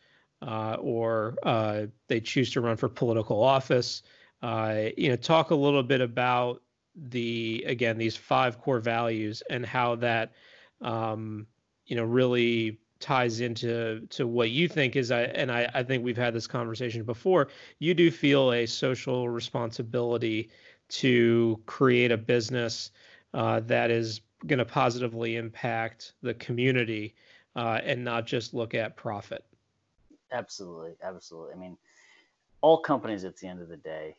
or 0.79 1.35
uh, 1.43 1.85
they 2.07 2.19
choose 2.19 2.51
to 2.51 2.61
run 2.61 2.77
for 2.77 2.89
political 2.89 3.43
office. 3.43 4.03
Uh, 4.41 4.89
you 4.95 5.09
know, 5.09 5.15
talk 5.15 5.51
a 5.51 5.55
little 5.55 5.83
bit 5.83 6.01
about 6.01 6.61
the 6.95 7.63
again 7.67 7.97
these 7.97 8.15
five 8.15 8.59
core 8.59 8.79
values 8.79 9.43
and 9.49 9.65
how 9.65 9.95
that 9.95 10.33
um, 10.81 11.45
you 11.85 11.95
know 11.95 12.03
really 12.03 12.79
ties 12.99 13.41
into 13.41 14.01
to 14.09 14.25
what 14.25 14.49
you 14.49 14.67
think 14.67 14.95
is 14.95 15.11
I 15.11 15.23
and 15.23 15.51
I, 15.51 15.69
I 15.73 15.83
think 15.83 16.03
we've 16.03 16.17
had 16.17 16.33
this 16.33 16.47
conversation 16.47 17.03
before. 17.03 17.49
You 17.79 17.93
do 17.93 18.11
feel 18.11 18.53
a 18.53 18.65
social 18.65 19.29
responsibility 19.29 20.49
to 20.89 21.59
create 21.65 22.11
a 22.11 22.17
business 22.17 22.91
uh, 23.33 23.59
that 23.61 23.91
is 23.91 24.21
going 24.45 24.59
to 24.59 24.65
positively 24.65 25.35
impact 25.35 26.13
the 26.21 26.33
community 26.35 27.15
uh, 27.55 27.79
and 27.83 28.03
not 28.03 28.25
just 28.25 28.53
look 28.53 28.73
at 28.73 28.95
profit. 28.95 29.43
Absolutely, 30.31 30.93
absolutely. 31.01 31.53
I 31.53 31.57
mean, 31.57 31.77
all 32.61 32.77
companies 32.79 33.23
at 33.23 33.37
the 33.37 33.47
end 33.47 33.61
of 33.61 33.69
the 33.69 33.77
day, 33.77 34.15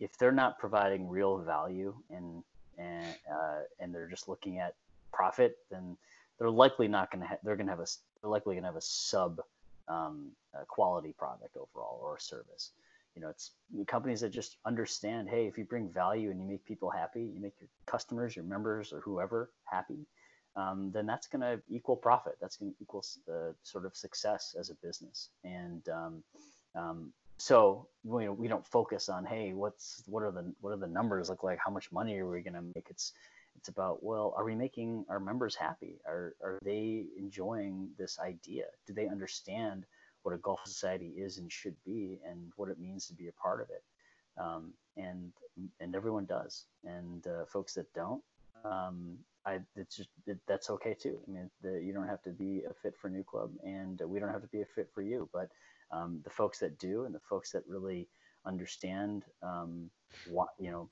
if 0.00 0.16
they're 0.16 0.32
not 0.32 0.58
providing 0.58 1.08
real 1.08 1.38
value 1.38 1.94
and 2.10 2.42
and 2.78 3.06
uh, 3.30 3.60
and 3.80 3.94
they're 3.94 4.08
just 4.08 4.28
looking 4.28 4.58
at 4.58 4.74
profit, 5.12 5.58
then 5.70 5.96
they're 6.38 6.50
likely 6.50 6.88
not 6.88 7.10
going 7.10 7.22
to. 7.22 7.28
Ha- 7.28 7.38
they're 7.42 7.56
going 7.56 7.66
to 7.66 7.72
have 7.72 7.80
a. 7.80 7.86
They're 8.20 8.30
likely 8.30 8.54
going 8.54 8.62
to 8.62 8.68
have 8.68 8.76
a 8.76 8.80
sub 8.80 9.40
um, 9.88 10.30
quality 10.68 11.14
product 11.18 11.56
overall 11.56 12.00
or 12.02 12.18
service. 12.18 12.70
You 13.16 13.22
know, 13.22 13.30
it's 13.30 13.50
companies 13.88 14.20
that 14.20 14.30
just 14.30 14.56
understand. 14.64 15.28
Hey, 15.28 15.46
if 15.46 15.58
you 15.58 15.64
bring 15.64 15.88
value 15.88 16.30
and 16.30 16.40
you 16.40 16.46
make 16.46 16.64
people 16.64 16.90
happy, 16.90 17.22
you 17.34 17.40
make 17.40 17.54
your 17.60 17.68
customers, 17.86 18.36
your 18.36 18.44
members, 18.44 18.92
or 18.92 19.00
whoever 19.00 19.50
happy. 19.64 20.06
Um, 20.56 20.90
then 20.92 21.06
that's 21.06 21.26
going 21.28 21.42
to 21.42 21.60
equal 21.68 21.96
profit. 21.96 22.36
That's 22.40 22.56
going 22.56 22.72
to 22.72 22.76
equal 22.82 23.04
the 23.26 23.54
sort 23.62 23.86
of 23.86 23.96
success 23.96 24.56
as 24.58 24.70
a 24.70 24.74
business. 24.74 25.30
And 25.44 25.88
um, 25.88 26.22
um, 26.74 27.12
so 27.36 27.86
we, 28.02 28.28
we 28.28 28.48
don't 28.48 28.66
focus 28.66 29.08
on 29.08 29.24
hey, 29.24 29.52
what's 29.52 30.02
what 30.06 30.22
are 30.22 30.32
the 30.32 30.52
what 30.60 30.72
are 30.72 30.76
the 30.76 30.88
numbers 30.88 31.28
look 31.28 31.44
like? 31.44 31.58
How 31.64 31.70
much 31.70 31.92
money 31.92 32.18
are 32.18 32.28
we 32.28 32.40
going 32.40 32.54
to 32.54 32.62
make? 32.62 32.88
It's 32.90 33.12
it's 33.58 33.68
about, 33.68 34.02
well, 34.04 34.34
are 34.36 34.44
we 34.44 34.54
making 34.54 35.04
our 35.08 35.18
members 35.18 35.56
happy? 35.56 36.00
Are, 36.06 36.36
are 36.42 36.58
they 36.64 37.06
enjoying 37.18 37.88
this 37.98 38.18
idea? 38.20 38.66
Do 38.86 38.92
they 38.92 39.08
understand 39.08 39.84
what 40.22 40.32
a 40.32 40.38
golf 40.38 40.60
society 40.64 41.12
is 41.16 41.38
and 41.38 41.50
should 41.50 41.74
be 41.84 42.20
and 42.24 42.52
what 42.54 42.68
it 42.68 42.78
means 42.78 43.06
to 43.06 43.14
be 43.14 43.26
a 43.26 43.32
part 43.32 43.60
of 43.60 43.68
it? 43.70 43.82
Um, 44.40 44.72
and 44.96 45.32
and 45.80 45.96
everyone 45.96 46.24
does. 46.24 46.66
And 46.84 47.26
uh, 47.26 47.46
folks 47.46 47.74
that 47.74 47.92
don't, 47.94 48.22
um, 48.64 49.18
I 49.46 49.60
it's 49.76 49.96
just 49.96 50.10
it, 50.26 50.38
that's 50.46 50.70
okay 50.70 50.94
too. 50.94 51.18
I 51.26 51.30
mean, 51.30 51.50
the, 51.62 51.80
you 51.82 51.92
don't 51.92 52.08
have 52.08 52.22
to 52.22 52.30
be 52.30 52.62
a 52.68 52.74
fit 52.74 52.94
for 53.00 53.08
New 53.08 53.24
Club, 53.24 53.50
and 53.64 54.00
we 54.06 54.18
don't 54.18 54.30
have 54.30 54.42
to 54.42 54.48
be 54.48 54.62
a 54.62 54.66
fit 54.66 54.88
for 54.94 55.02
you. 55.02 55.28
But 55.32 55.48
um, 55.90 56.20
the 56.24 56.30
folks 56.30 56.58
that 56.58 56.78
do, 56.78 57.04
and 57.04 57.14
the 57.14 57.20
folks 57.20 57.52
that 57.52 57.62
really 57.66 58.08
understand 58.44 59.24
um, 59.42 59.90
what 60.28 60.48
you 60.58 60.70
know 60.70 60.88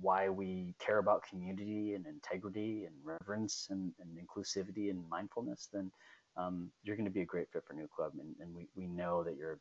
why 0.00 0.28
we 0.28 0.74
care 0.78 0.98
about 0.98 1.26
community 1.28 1.94
and 1.94 2.06
integrity 2.06 2.84
and 2.84 2.94
reverence 3.04 3.68
and, 3.70 3.92
and 4.00 4.16
inclusivity 4.16 4.90
and 4.90 5.08
mindfulness, 5.08 5.68
then 5.72 5.90
um, 6.36 6.70
you're 6.82 6.96
going 6.96 7.06
to 7.06 7.12
be 7.12 7.22
a 7.22 7.26
great 7.26 7.50
fit 7.52 7.64
for 7.66 7.74
NewClub. 7.74 8.12
And, 8.18 8.34
and 8.40 8.54
we, 8.54 8.68
we 8.74 8.86
know 8.86 9.22
that 9.24 9.36
you're 9.36 9.58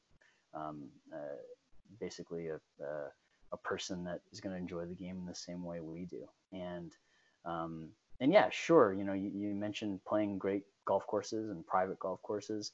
um, 0.53 0.83
uh, 1.13 1.37
basically 1.99 2.47
a, 2.47 2.55
a, 2.83 3.11
a, 3.51 3.57
person 3.57 4.03
that 4.03 4.21
is 4.31 4.39
going 4.39 4.55
to 4.55 4.61
enjoy 4.61 4.85
the 4.85 4.93
game 4.93 5.17
in 5.17 5.25
the 5.25 5.35
same 5.35 5.63
way 5.63 5.79
we 5.79 6.05
do. 6.05 6.27
And 6.51 6.93
um, 7.45 7.89
and 8.19 8.31
yeah, 8.31 8.49
sure, 8.49 8.93
you 8.93 9.03
know, 9.03 9.13
you, 9.13 9.31
you 9.33 9.55
mentioned 9.55 9.99
playing 10.07 10.37
great 10.37 10.63
golf 10.85 11.05
courses 11.07 11.49
and 11.49 11.65
private 11.65 11.99
golf 11.99 12.21
courses. 12.21 12.71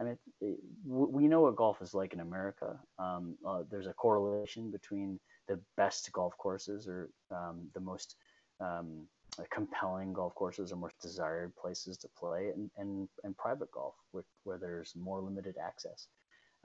I 0.00 0.04
mean, 0.04 0.18
it, 0.40 0.58
we 0.84 1.26
know 1.26 1.42
what 1.42 1.56
golf 1.56 1.80
is 1.80 1.94
like 1.94 2.12
in 2.12 2.20
America. 2.20 2.78
Um, 2.98 3.36
uh, 3.46 3.62
there's 3.70 3.86
a 3.86 3.92
correlation 3.94 4.70
between 4.70 5.18
the 5.48 5.58
best 5.76 6.10
golf 6.12 6.36
courses 6.38 6.86
or 6.86 7.08
um, 7.30 7.68
the 7.74 7.80
most 7.80 8.16
um, 8.60 9.06
compelling 9.50 10.12
golf 10.12 10.34
courses 10.34 10.72
or 10.72 10.76
most 10.76 10.98
desired 11.00 11.54
places 11.56 11.96
to 11.98 12.08
play 12.18 12.50
and, 12.54 12.70
and, 12.76 13.08
and 13.24 13.36
private 13.36 13.70
golf 13.70 13.94
where, 14.12 14.24
where 14.44 14.58
there's 14.58 14.94
more 14.96 15.20
limited 15.20 15.56
access. 15.62 16.08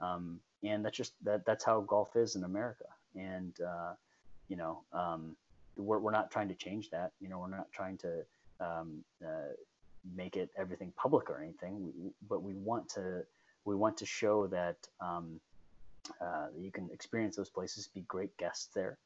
Um, 0.00 0.40
and 0.62 0.84
that's 0.84 0.96
just 0.96 1.12
that 1.22 1.44
that's 1.46 1.64
how 1.64 1.80
golf 1.82 2.16
is 2.16 2.34
in 2.34 2.44
America. 2.44 2.86
And, 3.14 3.54
uh, 3.60 3.92
you 4.48 4.56
know, 4.56 4.82
um, 4.92 5.36
we're, 5.76 5.98
we're 5.98 6.12
not 6.12 6.30
trying 6.30 6.48
to 6.48 6.54
change 6.54 6.90
that. 6.90 7.12
You 7.20 7.28
know, 7.28 7.38
we're 7.38 7.48
not 7.48 7.70
trying 7.72 7.98
to 7.98 8.24
um, 8.60 9.04
uh, 9.24 9.52
make 10.14 10.36
it 10.36 10.50
everything 10.56 10.92
public 10.96 11.30
or 11.30 11.40
anything, 11.40 11.92
we, 11.98 12.10
but 12.28 12.42
we 12.42 12.54
want 12.54 12.88
to 12.90 13.24
we 13.64 13.76
want 13.76 13.96
to 13.96 14.06
show 14.06 14.48
that 14.48 14.76
um, 15.00 15.40
uh, 16.20 16.46
you 16.58 16.72
can 16.72 16.90
experience 16.92 17.36
those 17.36 17.48
places, 17.48 17.88
be 17.94 18.00
great 18.02 18.36
guests 18.36 18.68
there, 18.74 18.98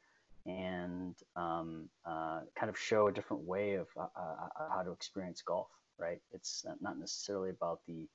and 0.46 1.14
um, 1.36 1.88
uh, 2.06 2.40
kind 2.54 2.70
of 2.70 2.78
show 2.78 3.08
a 3.08 3.12
different 3.12 3.42
way 3.42 3.74
of 3.74 3.88
uh, 3.98 4.06
uh, 4.16 4.48
uh 4.58 4.68
how 4.70 4.82
to 4.82 4.92
experience 4.92 5.42
golf. 5.42 5.68
Right? 5.98 6.20
It's 6.32 6.64
not 6.80 6.98
necessarily 6.98 7.50
about 7.50 7.80
the 7.86 8.06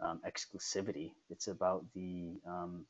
um, 0.00 0.20
exclusivity. 0.26 1.12
It's 1.30 1.48
about 1.48 1.84
the 1.94 2.34
um, 2.46 2.84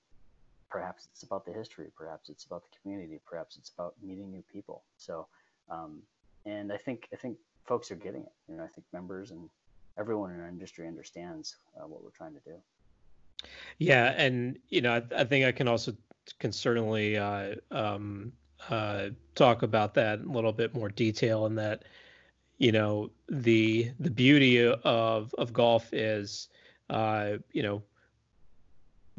perhaps 0.71 1.09
it's 1.13 1.23
about 1.23 1.45
the 1.45 1.53
history. 1.53 1.89
Perhaps 1.97 2.31
it's 2.31 2.45
about 2.45 2.63
the 2.63 2.77
community. 2.81 3.21
Perhaps 3.27 3.57
it's 3.57 3.71
about 3.71 3.95
meeting 4.03 4.31
new 4.31 4.45
people. 4.53 4.85
So, 4.97 5.27
um, 5.69 6.03
and 6.47 6.73
I 6.73 6.77
think 6.77 7.09
I 7.13 7.17
think 7.17 7.37
folks 7.67 7.91
are 7.91 7.97
getting 7.97 8.23
it. 8.23 8.33
You 8.49 8.57
know, 8.57 8.65
I 8.65 8.69
think 8.69 8.87
members 8.93 9.31
and 9.31 9.49
everyone 9.99 10.33
in 10.33 10.41
our 10.41 10.49
industry 10.49 10.87
understands 10.87 11.57
uh, 11.77 11.87
what 11.87 12.03
we're 12.03 12.11
trying 12.11 12.35
to 12.35 12.41
do. 12.41 12.57
Yeah, 13.79 14.15
and 14.17 14.59
you 14.69 14.81
know, 14.81 14.93
I, 14.93 15.21
I 15.21 15.25
think 15.25 15.45
I 15.45 15.53
can 15.53 15.69
also 15.69 15.93
can 16.39 16.53
certainly 16.53 17.17
uh, 17.17 17.55
um, 17.71 18.33
uh, 18.69 19.09
talk 19.35 19.63
about 19.63 19.95
that 19.95 20.21
in 20.21 20.27
a 20.27 20.33
little 20.33 20.53
bit 20.53 20.75
more 20.75 20.89
detail. 20.89 21.47
In 21.47 21.55
that, 21.57 21.85
you 22.59 22.73
know, 22.73 23.11
the 23.29 23.91
the 23.99 24.11
beauty 24.11 24.65
of 24.67 25.35
of 25.37 25.53
golf 25.53 25.93
is, 25.93 26.49
uh, 26.91 27.33
you 27.53 27.63
know, 27.63 27.83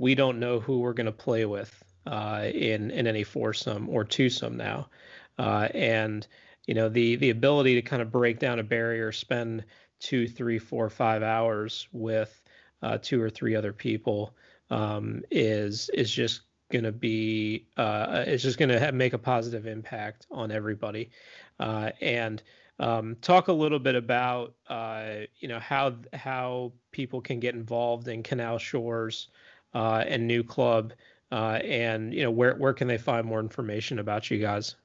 we 0.02 0.16
don't 0.16 0.40
know 0.40 0.60
who 0.60 0.80
we're 0.80 0.94
going 0.94 1.06
to 1.06 1.12
play 1.12 1.46
with 1.46 1.84
uh, 2.08 2.48
in 2.52 2.90
in 2.90 3.06
any 3.06 3.24
foursome 3.24 3.88
or 3.88 4.04
twosome 4.04 4.58
now, 4.58 4.90
uh, 5.38 5.68
and 5.76 6.28
you 6.66 6.74
know 6.74 6.90
the 6.90 7.16
the 7.18 7.30
ability 7.30 7.76
to 7.76 7.84
kind 7.84 8.02
of 8.02 8.12
break 8.12 8.40
down 8.40 8.58
a 8.58 8.64
barrier, 8.64 9.12
spend 9.12 9.64
two, 10.00 10.28
three, 10.28 10.58
four, 10.58 10.90
five 10.90 11.22
hours 11.22 11.88
with 11.92 12.42
uh, 12.82 12.98
two 13.00 13.22
or 13.22 13.30
three 13.30 13.56
other 13.56 13.72
people 13.72 14.34
um, 14.72 15.22
is 15.30 15.90
is 15.90 16.10
just 16.10 16.42
going 16.72 16.84
to 16.84 16.92
be 16.92 17.68
uh, 17.78 18.24
it's 18.26 18.42
just 18.42 18.58
going 18.58 18.70
to 18.70 18.92
make 18.92 19.14
a 19.14 19.20
positive 19.20 19.68
impact 19.68 20.26
on 20.32 20.52
everybody. 20.52 21.12
Uh, 21.60 21.92
and 22.02 22.42
um, 22.80 23.16
talk 23.22 23.50
a 23.50 23.54
little 23.54 23.78
bit 23.78 23.94
about 23.94 24.56
uh, 24.68 25.28
you 25.40 25.48
know 25.48 25.60
how 25.60 25.94
how 26.14 26.72
people 26.92 27.22
can 27.22 27.40
get 27.40 27.54
involved 27.54 28.08
in 28.08 28.24
Canal 28.24 28.58
Shores 28.58 29.28
uh, 29.74 30.04
and 30.08 30.30
NewClub 30.30 30.92
uh, 31.32 31.60
and 31.64 32.14
you 32.14 32.24
know 32.24 32.32
where 32.32 32.56
where 32.56 32.74
can 32.74 32.88
they 32.88 32.98
find 32.98 33.26
more 33.26 33.40
information 33.40 34.00
about 34.00 34.30
you 34.30 34.38
guys 34.38 34.76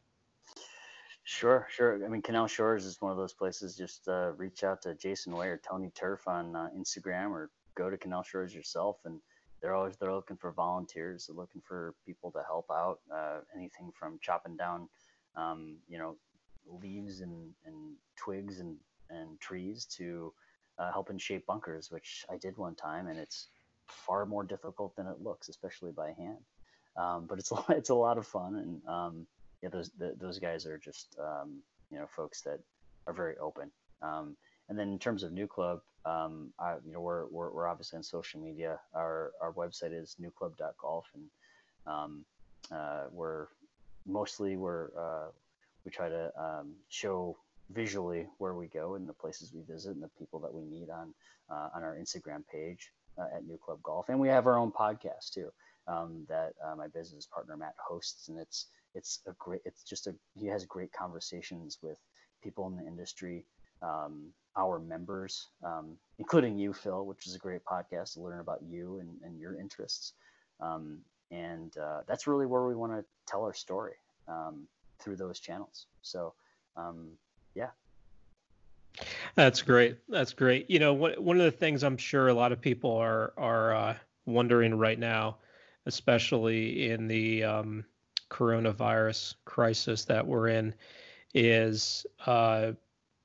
Sure, 1.28 1.66
sure. 1.68 2.04
I 2.04 2.08
mean, 2.08 2.22
Canal 2.22 2.46
Shores 2.46 2.84
is 2.84 3.02
one 3.02 3.10
of 3.10 3.18
those 3.18 3.32
places. 3.32 3.76
Just 3.76 4.06
uh, 4.06 4.30
reach 4.36 4.62
out 4.62 4.80
to 4.82 4.94
Jason 4.94 5.34
Way 5.34 5.48
or 5.48 5.60
Tony 5.68 5.90
Turf 5.90 6.28
on 6.28 6.54
uh, 6.54 6.68
Instagram, 6.78 7.30
or 7.30 7.50
go 7.74 7.90
to 7.90 7.96
Canal 7.96 8.22
Shores 8.22 8.54
yourself. 8.54 8.98
And 9.04 9.20
they're 9.60 9.74
always 9.74 9.96
they're 9.96 10.14
looking 10.14 10.36
for 10.36 10.52
volunteers. 10.52 11.26
They're 11.26 11.34
looking 11.34 11.62
for 11.66 11.96
people 12.06 12.30
to 12.30 12.42
help 12.46 12.66
out. 12.70 13.00
Uh, 13.12 13.40
anything 13.56 13.90
from 13.98 14.20
chopping 14.22 14.56
down, 14.56 14.88
um, 15.34 15.78
you 15.88 15.98
know, 15.98 16.16
leaves 16.64 17.22
and, 17.22 17.50
and 17.64 17.96
twigs 18.16 18.60
and, 18.60 18.76
and 19.10 19.40
trees 19.40 19.84
to 19.96 20.32
uh, 20.78 20.92
helping 20.92 21.18
shape 21.18 21.44
bunkers, 21.44 21.90
which 21.90 22.24
I 22.30 22.36
did 22.36 22.56
one 22.56 22.76
time, 22.76 23.08
and 23.08 23.18
it's 23.18 23.48
far 23.88 24.26
more 24.26 24.44
difficult 24.44 24.94
than 24.96 25.06
it 25.06 25.22
looks, 25.22 25.48
especially 25.48 25.92
by 25.92 26.12
hand. 26.12 26.38
Um, 26.96 27.26
but 27.26 27.38
it's 27.38 27.52
it's 27.70 27.90
a 27.90 27.94
lot 27.94 28.18
of 28.18 28.26
fun 28.26 28.56
and 28.56 28.88
um, 28.88 29.26
yeah, 29.62 29.68
those 29.68 29.90
the, 29.98 30.14
those 30.20 30.38
guys 30.38 30.66
are 30.66 30.78
just 30.78 31.16
um, 31.20 31.58
you 31.90 31.98
know 31.98 32.06
folks 32.06 32.42
that 32.42 32.60
are 33.06 33.12
very 33.12 33.36
open. 33.38 33.70
Um, 34.02 34.36
and 34.68 34.78
then 34.78 34.88
in 34.88 34.98
terms 34.98 35.22
of 35.22 35.32
NewClub, 35.32 35.80
um, 36.04 36.52
I, 36.58 36.74
you 36.84 36.92
know 36.92 37.00
we're, 37.00 37.26
we're, 37.26 37.50
we're 37.50 37.68
obviously 37.68 37.96
on 37.96 38.02
social 38.02 38.40
media. 38.40 38.78
Our 38.94 39.32
our 39.40 39.52
website 39.52 39.92
is 39.92 40.16
newclub.golf, 40.20 41.06
and 41.14 41.24
um, 41.86 42.24
uh, 42.70 43.04
we're 43.10 43.46
mostly 44.06 44.56
we're 44.56 44.88
uh, 44.98 45.30
we 45.84 45.90
try 45.90 46.08
to 46.08 46.30
show 46.88 47.36
visually 47.70 48.28
where 48.38 48.54
we 48.54 48.66
go 48.68 48.94
and 48.94 49.08
the 49.08 49.12
places 49.12 49.52
we 49.52 49.62
visit 49.62 49.94
and 49.94 50.02
the 50.02 50.10
people 50.18 50.38
that 50.38 50.54
we 50.54 50.62
meet 50.64 50.88
on 50.90 51.12
uh, 51.50 51.68
on 51.74 51.82
our 51.82 51.96
Instagram 51.96 52.42
page 52.50 52.92
uh, 53.18 53.26
at 53.34 53.44
NewClub 53.44 53.82
Golf, 53.82 54.08
and 54.08 54.18
we 54.18 54.28
have 54.28 54.46
our 54.46 54.58
own 54.58 54.72
podcast 54.72 55.32
too 55.32 55.50
um, 55.86 56.24
that 56.28 56.54
uh, 56.64 56.74
my 56.74 56.88
business 56.88 57.26
partner 57.26 57.56
Matt 57.56 57.74
hosts, 57.78 58.28
and 58.28 58.38
it's 58.38 58.66
it's 58.94 59.20
a 59.26 59.32
great 59.38 59.60
it's 59.64 59.82
just 59.82 60.06
a 60.06 60.14
he 60.34 60.46
has 60.46 60.64
great 60.64 60.92
conversations 60.92 61.78
with 61.82 61.98
people 62.42 62.66
in 62.66 62.76
the 62.76 62.86
industry 62.86 63.44
um, 63.82 64.32
our 64.56 64.78
members, 64.78 65.48
um, 65.62 65.96
including 66.18 66.58
you, 66.58 66.72
Phil, 66.72 67.04
which 67.04 67.26
is 67.26 67.34
a 67.34 67.38
great 67.38 67.64
podcast 67.64 68.14
to 68.14 68.20
learn 68.20 68.40
about 68.40 68.62
you 68.62 68.98
and, 69.00 69.10
and 69.22 69.38
your 69.38 69.58
interests. 69.58 70.14
Um, 70.60 71.00
and 71.30 71.76
uh, 71.76 72.00
that's 72.06 72.26
really 72.26 72.46
where 72.46 72.66
we 72.66 72.74
want 72.74 72.92
to 72.92 73.04
tell 73.26 73.42
our 73.42 73.52
story 73.52 73.94
um, 74.28 74.66
through 74.98 75.16
those 75.16 75.40
channels. 75.40 75.86
So, 76.02 76.32
um, 76.76 77.10
yeah. 77.54 77.70
That's 79.36 79.62
great. 79.62 79.98
That's 80.08 80.32
great. 80.32 80.70
You 80.70 80.78
know, 80.78 80.94
one 80.94 81.38
of 81.38 81.44
the 81.44 81.50
things 81.50 81.84
I'm 81.84 81.98
sure 81.98 82.28
a 82.28 82.34
lot 82.34 82.52
of 82.52 82.60
people 82.60 82.96
are 82.96 83.32
are 83.36 83.74
uh, 83.74 83.96
wondering 84.24 84.76
right 84.76 84.98
now, 84.98 85.38
especially 85.84 86.90
in 86.90 87.06
the 87.06 87.44
um, 87.44 87.84
coronavirus 88.30 89.34
crisis 89.44 90.06
that 90.06 90.26
we're 90.26 90.48
in, 90.48 90.74
is 91.34 92.06
uh, 92.26 92.72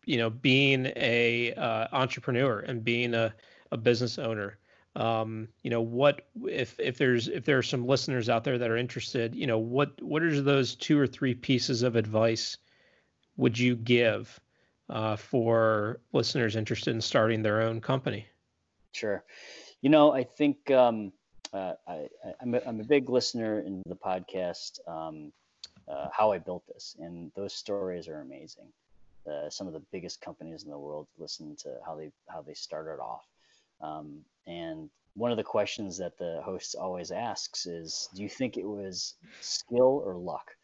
you 0.06 0.18
know 0.18 0.30
being 0.30 0.88
a 0.98 1.54
uh, 1.54 1.88
entrepreneur 1.94 2.60
and 2.60 2.84
being 2.84 3.14
a, 3.14 3.34
a 3.72 3.78
business 3.78 4.20
owner 4.20 4.58
um, 4.96 5.48
you 5.64 5.70
know 5.70 5.82
what 5.82 6.28
if 6.46 6.80
if 6.80 6.98
there's 6.98 7.28
if 7.30 7.46
there 7.46 7.58
are 7.58 7.64
some 7.64 7.86
listeners 7.88 8.30
out 8.30 8.44
there 8.44 8.58
that 8.58 8.70
are 8.72 8.78
interested 8.78 9.36
you 9.36 9.48
know 9.48 9.60
what 9.60 10.02
what 10.02 10.24
are 10.24 10.42
those 10.42 10.76
two 10.76 11.00
or 11.00 11.08
three 11.08 11.34
pieces 11.34 11.84
of 11.84 11.96
advice 11.96 12.58
would 13.38 13.58
you 13.58 13.76
give 13.76 14.40
uh, 14.90 15.16
for 15.16 16.00
listeners 16.14 16.56
interested 16.56 16.94
in 16.94 17.02
starting 17.02 17.42
their 17.42 17.62
own 17.62 17.80
company 17.80 18.26
sure 18.92 19.24
you 19.82 19.90
know 19.90 20.14
i 20.14 20.24
think 20.24 20.70
um, 20.72 21.12
uh, 21.54 21.74
I, 21.88 22.08
I'm, 22.42 22.56
a, 22.56 22.60
a 22.66 22.74
big 22.74 23.10
listener 23.10 23.60
in 23.60 23.82
the 23.86 23.96
podcast 23.96 24.80
um, 24.88 25.32
uh, 25.88 26.08
how 26.12 26.32
i 26.32 26.38
built 26.38 26.64
this 26.68 26.96
and 27.00 27.32
those 27.36 27.54
stories 27.54 28.08
are 28.08 28.22
amazing 28.22 28.72
uh, 29.30 29.50
some 29.50 29.68
of 29.68 29.74
the 29.74 29.82
biggest 29.92 30.22
companies 30.22 30.64
in 30.64 30.70
the 30.70 30.78
world 30.78 31.08
listen 31.18 31.56
to 31.56 31.78
how 31.86 31.96
they 31.96 32.12
how 32.28 32.42
they 32.42 32.54
started 32.54 33.00
off. 33.02 33.26
Um, 33.80 34.22
and 34.48 34.90
one 35.14 35.32
of 35.32 35.38
the 35.38 35.44
questions 35.44 35.98
that 35.98 36.18
the 36.18 36.42
host 36.44 36.76
always 36.76 37.12
asks 37.12 37.66
is, 37.66 38.10
"Do 38.16 38.24
you 38.24 38.30
think 38.30 38.58
it 38.58 38.66
was 38.66 39.16
skill 39.40 40.02
or 40.06 40.16
luck?" 40.16 40.56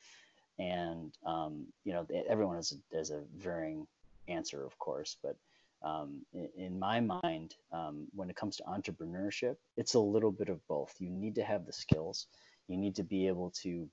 And 0.58 1.14
um, 1.26 1.68
you 1.84 1.94
know, 1.94 2.08
everyone 2.28 2.56
has 2.56 2.74
a, 2.74 2.98
has 2.98 3.12
a 3.12 3.22
varying 3.36 3.86
answer, 4.28 4.66
of 4.66 4.78
course, 4.80 5.18
but 5.22 5.36
um, 5.84 6.22
in, 6.34 6.50
in, 6.58 6.80
my 6.80 7.00
mind, 7.00 7.56
um, 7.72 8.08
when 8.16 8.30
it 8.30 8.36
comes 8.36 8.58
to 8.58 8.64
entrepreneurship, 8.64 9.58
it's 9.76 9.94
a 9.94 10.00
little 10.00 10.32
bit 10.32 10.50
of 10.50 10.66
both. 10.68 10.94
You 11.00 11.10
need 11.10 11.36
to 11.36 11.44
have 11.44 11.66
the 11.66 11.74
skills. 11.74 12.28
You 12.68 12.78
need 12.78 12.96
to 12.96 13.04
be 13.04 13.28
able 13.28 13.52
to 13.62 13.88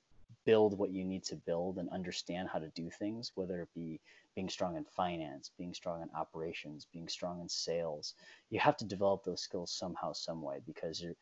build 0.47 0.79
what 0.79 0.91
you 0.91 1.05
need 1.05 1.25
to 1.25 1.37
build 1.37 1.79
and 1.79 1.89
understand 1.91 2.49
how 2.53 2.59
to 2.59 2.69
do 2.69 2.91
things, 2.91 3.33
whether 3.35 3.61
it 3.61 3.69
be 3.75 4.01
being 4.35 4.49
strong 4.49 4.77
in 4.77 4.85
finance, 4.85 5.51
being 5.57 5.75
strong 5.75 6.03
in 6.03 6.09
operations, 6.17 6.87
being 6.93 7.09
strong 7.09 7.41
in 7.41 7.49
sales. 7.49 8.15
You 8.51 8.59
have 8.61 8.77
to 8.79 8.85
develop 8.85 9.25
those 9.25 9.43
skills 9.43 9.71
somehow, 9.71 10.13
some 10.13 10.43
way, 10.43 10.59
because 10.67 11.01
you're 11.01 11.17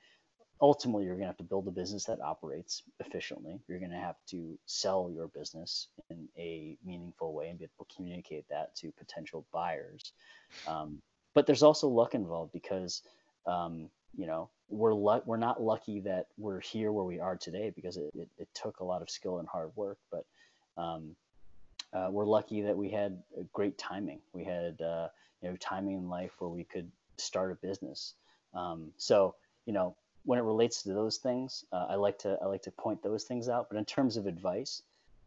ultimately 0.63 1.05
you're 1.05 1.15
going 1.15 1.25
to 1.25 1.27
have 1.27 1.37
to 1.37 1.43
build 1.43 1.67
a 1.67 1.73
business 1.73 2.05
that 2.05 2.21
operates 2.21 2.85
efficiently. 3.01 3.59
You're 3.67 3.81
going 3.81 3.91
to 3.91 3.97
have 3.97 4.15
to 4.29 4.57
sell 4.65 5.11
your 5.13 5.27
business 5.27 5.89
in 6.09 6.29
a 6.39 6.79
meaningful 6.87 7.35
way 7.35 7.49
and 7.49 7.59
be 7.59 7.65
able 7.65 7.85
to 7.85 7.95
communicate 7.95 8.49
that 8.49 8.77
to 8.77 8.93
potential 8.93 9.45
buyers. 9.53 10.13
Um, 10.69 11.03
but 11.35 11.47
there's 11.47 11.65
also 11.65 11.89
luck 11.89 12.15
involved 12.15 12.53
because 12.53 13.03
um, 13.47 13.91
you 14.17 14.27
know 14.27 14.51
we're 14.69 14.95
we're 14.95 15.37
not 15.37 15.61
lucky 15.61 15.99
that 16.01 16.27
we're 16.39 16.61
here 16.61 16.93
where 16.93 17.05
we 17.05 17.19
are 17.19 17.37
today 17.37 17.73
because 17.75 17.97
it, 17.97 18.11
it, 18.15 18.29
it 18.39 18.49
took 18.55 18.79
a 18.81 18.85
lot 18.85 19.03
of 19.03 19.11
skill 19.11 19.39
and 19.39 19.49
hard 19.49 19.73
work. 19.75 19.99
But 20.13 20.25
um, 20.77 21.17
uh, 21.93 22.09
we're 22.11 22.27
lucky 22.27 22.63
that 22.63 22.77
we 22.77 22.89
had 22.89 23.21
great 23.53 23.77
timing. 23.79 24.21
We 24.33 24.45
had 24.45 24.81
uh, 24.81 25.09
you 25.41 25.51
know 25.51 25.57
timing 25.57 25.97
in 25.97 26.09
life 26.09 26.33
where 26.39 26.51
we 26.51 26.63
could 26.63 26.89
start 27.17 27.51
a 27.51 27.67
business. 27.67 28.15
Um, 28.55 28.93
so 28.97 29.35
you 29.67 29.73
know 29.73 29.97
when 30.25 30.39
it 30.39 30.43
relates 30.43 30.83
to 30.83 30.93
those 30.93 31.17
things, 31.17 31.65
uh, 31.73 31.87
I 31.91 31.97
like 31.97 32.19
to 32.21 32.39
I 32.43 32.47
like 32.47 32.63
to 32.63 32.71
point 32.71 33.03
those 33.03 33.25
things 33.25 33.49
out. 33.49 33.69
But 33.69 33.79
in 33.79 33.85
terms 33.85 34.17
of 34.17 34.27
advice, 34.27 34.83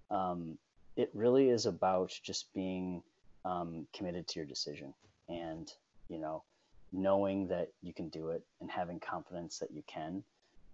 um, 0.09 0.57
it 0.95 1.09
really 1.13 1.49
is 1.49 1.65
about 1.65 2.17
just 2.23 2.53
being 2.53 3.03
um, 3.43 3.87
committed 3.93 4.27
to 4.29 4.39
your 4.39 4.45
decision 4.45 4.93
and 5.27 5.71
you 6.07 6.19
know 6.19 6.43
knowing 6.91 7.47
that 7.47 7.69
you 7.81 7.93
can 7.93 8.09
do 8.09 8.29
it 8.29 8.43
and 8.61 8.69
having 8.69 8.99
confidence 8.99 9.59
that 9.59 9.71
you 9.71 9.83
can 9.87 10.23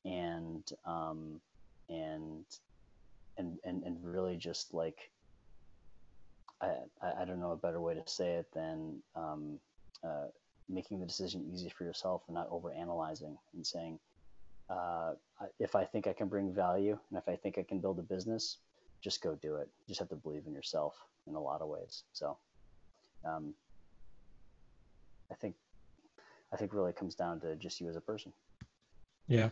and 0.06 0.72
um, 0.86 1.40
and 1.90 2.46
and 3.38 3.58
and 3.64 3.84
and 3.84 3.98
really 4.04 4.38
just 4.38 4.74
like 4.74 5.10
I, 6.62 7.22
I 7.22 7.26
don't 7.26 7.40
know 7.40 7.52
a 7.52 7.58
better 7.58 7.82
way 7.82 7.96
to 7.96 8.04
say 8.06 8.34
it 8.34 8.48
than 8.54 9.02
um, 9.16 9.60
uh, 10.04 10.28
making 10.70 11.00
the 11.00 11.06
decision 11.06 11.50
easy 11.54 11.70
for 11.70 11.84
yourself 11.84 12.22
and 12.28 12.36
not 12.36 12.48
over 12.52 12.72
analyzing 12.72 13.38
and 13.54 13.66
saying, 13.66 14.00
uh, 14.72 15.14
if 15.60 15.76
I 15.76 15.84
think 15.84 16.08
I 16.08 16.14
can 16.14 16.28
bring 16.28 16.54
value 16.54 16.98
and 17.10 17.18
if 17.18 17.28
I 17.28 17.36
think 17.36 17.58
I 17.58 17.64
can 17.64 17.80
build 17.80 18.00
a 18.00 18.04
business, 18.04 18.58
just 19.02 19.22
go 19.22 19.36
do 19.36 19.56
it. 19.56 19.70
You 19.86 19.90
just 19.90 20.00
have 20.00 20.10
to 20.10 20.16
believe 20.16 20.44
in 20.48 20.54
yourself 20.54 20.96
in 21.28 21.36
a 21.36 21.42
lot 21.42 21.62
of 21.62 21.68
ways. 21.68 22.04
So, 22.14 22.38
um, 23.26 23.54
I 25.32 25.36
think, 25.36 25.56
I 26.54 26.58
think 26.58 26.74
really 26.74 26.94
comes 26.94 27.16
down 27.16 27.40
to 27.42 27.56
just 27.56 27.82
you 27.82 27.90
as 27.90 27.96
a 27.96 28.02
person. 28.02 28.32
Yeah, 29.28 29.50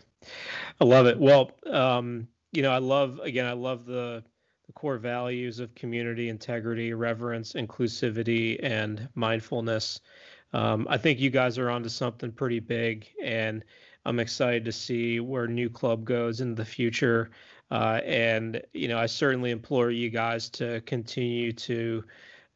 I 0.81 0.85
love 0.85 1.05
it. 1.07 1.19
Well, 1.19 1.51
um, 1.67 2.27
you 2.51 2.61
know, 2.61 2.71
I 2.71 2.79
love 2.79 3.19
again, 3.23 3.45
I 3.45 3.53
love 3.53 3.85
the 3.85 4.23
the 4.67 4.73
core 4.73 4.97
values 4.97 5.59
of 5.59 5.73
community 5.73 6.29
integrity, 6.29 6.93
reverence, 6.93 7.53
inclusivity, 7.53 8.59
and 8.61 9.07
mindfulness. 9.15 10.01
Um, 10.53 10.85
I 10.89 10.97
think 10.97 11.19
you 11.19 11.29
guys 11.29 11.57
are 11.57 11.69
onto 11.69 11.89
something 11.89 12.31
pretty 12.31 12.59
big, 12.59 13.07
and 13.23 13.63
I'm 14.09 14.19
excited 14.19 14.65
to 14.65 14.71
see 14.71 15.19
where 15.19 15.45
New 15.45 15.69
Club 15.69 16.03
goes 16.03 16.41
in 16.41 16.55
the 16.55 16.65
future. 16.65 17.29
Uh, 17.69 18.01
and 18.03 18.59
you 18.73 18.87
know, 18.87 18.97
I 18.97 19.05
certainly 19.05 19.51
implore 19.51 19.91
you 19.91 20.09
guys 20.09 20.49
to 20.49 20.81
continue 20.81 21.51
to 21.53 22.03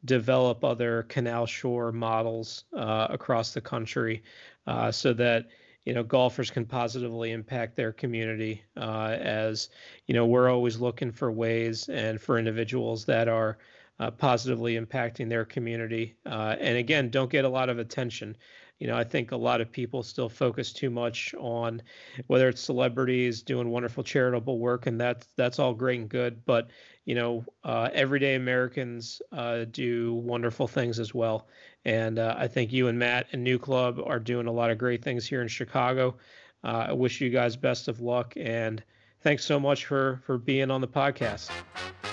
develop 0.04 0.64
other 0.64 1.04
Canal 1.04 1.46
Shore 1.46 1.92
models 1.92 2.64
uh, 2.76 3.06
across 3.08 3.54
the 3.54 3.60
country, 3.60 4.24
uh, 4.66 4.90
so 4.90 5.12
that 5.12 5.46
you 5.84 5.94
know 5.94 6.02
golfers 6.02 6.50
can 6.50 6.64
positively 6.64 7.30
impact 7.30 7.76
their 7.76 7.92
community 7.92 8.64
uh, 8.76 9.16
as 9.20 9.68
you 10.08 10.14
know 10.14 10.26
we're 10.26 10.50
always 10.50 10.80
looking 10.80 11.12
for 11.12 11.30
ways 11.30 11.88
and 11.88 12.20
for 12.20 12.36
individuals 12.36 13.04
that 13.04 13.28
are 13.28 13.58
uh, 14.00 14.10
positively 14.10 14.76
impacting 14.76 15.28
their 15.28 15.44
community 15.44 16.16
uh, 16.26 16.56
and 16.58 16.78
again 16.78 17.10
don't 17.10 17.30
get 17.30 17.44
a 17.44 17.48
lot 17.48 17.68
of 17.68 17.78
attention 17.78 18.34
you 18.78 18.86
know 18.86 18.96
i 18.96 19.04
think 19.04 19.32
a 19.32 19.36
lot 19.36 19.60
of 19.60 19.70
people 19.70 20.02
still 20.02 20.28
focus 20.28 20.72
too 20.72 20.90
much 20.90 21.34
on 21.38 21.80
whether 22.26 22.48
it's 22.48 22.60
celebrities 22.60 23.42
doing 23.42 23.68
wonderful 23.70 24.02
charitable 24.02 24.58
work 24.58 24.86
and 24.86 25.00
that's 25.00 25.28
that's 25.36 25.58
all 25.58 25.74
great 25.74 26.00
and 26.00 26.08
good 26.08 26.44
but 26.44 26.68
you 27.04 27.14
know 27.14 27.44
uh, 27.64 27.88
everyday 27.92 28.34
americans 28.34 29.20
uh, 29.32 29.64
do 29.70 30.14
wonderful 30.14 30.66
things 30.66 30.98
as 30.98 31.14
well 31.14 31.46
and 31.84 32.18
uh, 32.18 32.34
I 32.38 32.48
think 32.48 32.72
you 32.72 32.88
and 32.88 32.98
Matt 32.98 33.26
and 33.32 33.44
New 33.44 33.58
Club 33.58 34.00
are 34.04 34.18
doing 34.18 34.46
a 34.46 34.52
lot 34.52 34.70
of 34.70 34.78
great 34.78 35.02
things 35.02 35.26
here 35.26 35.42
in 35.42 35.48
Chicago. 35.48 36.16
Uh, 36.62 36.86
I 36.88 36.92
wish 36.92 37.20
you 37.20 37.30
guys 37.30 37.56
best 37.56 37.88
of 37.88 38.00
luck 38.00 38.32
and 38.36 38.82
thanks 39.20 39.44
so 39.44 39.60
much 39.60 39.86
for 39.86 40.20
for 40.24 40.38
being 40.38 40.70
on 40.70 40.80
the 40.80 40.88
podcast. 40.88 41.50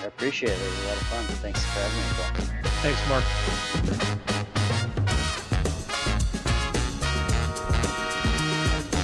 I 0.02 0.06
appreciate 0.06 0.50
it. 0.50 0.58
It 0.58 0.64
was 0.64 0.84
a 0.84 0.88
lot 0.88 0.96
of 0.96 1.06
fun. 1.06 1.24
Thanks 1.36 1.64
for 1.64 1.80
having 1.80 2.46
me. 2.46 2.60
Thanks, 2.82 3.08
Mark. 3.08 3.61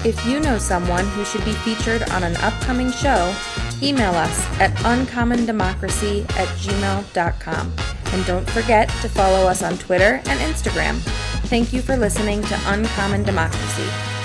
If 0.04 0.24
you 0.26 0.38
know 0.38 0.58
someone 0.58 1.04
who 1.08 1.24
should 1.24 1.44
be 1.44 1.52
featured 1.52 2.02
on 2.10 2.22
an 2.22 2.36
upcoming 2.36 2.92
show, 2.92 3.34
email 3.82 4.14
us 4.14 4.44
at 4.60 4.70
uncommondemocracy 4.78 6.22
at 6.36 6.48
gmail.com. 6.58 7.72
And 8.12 8.26
don't 8.26 8.48
forget 8.50 8.88
to 8.88 9.08
follow 9.08 9.46
us 9.48 9.62
on 9.62 9.76
Twitter 9.76 10.22
and 10.26 10.40
Instagram. 10.40 10.98
Thank 11.48 11.72
you 11.72 11.82
for 11.82 11.96
listening 11.96 12.42
to 12.42 12.60
Uncommon 12.66 13.24
Democracy. 13.24 14.17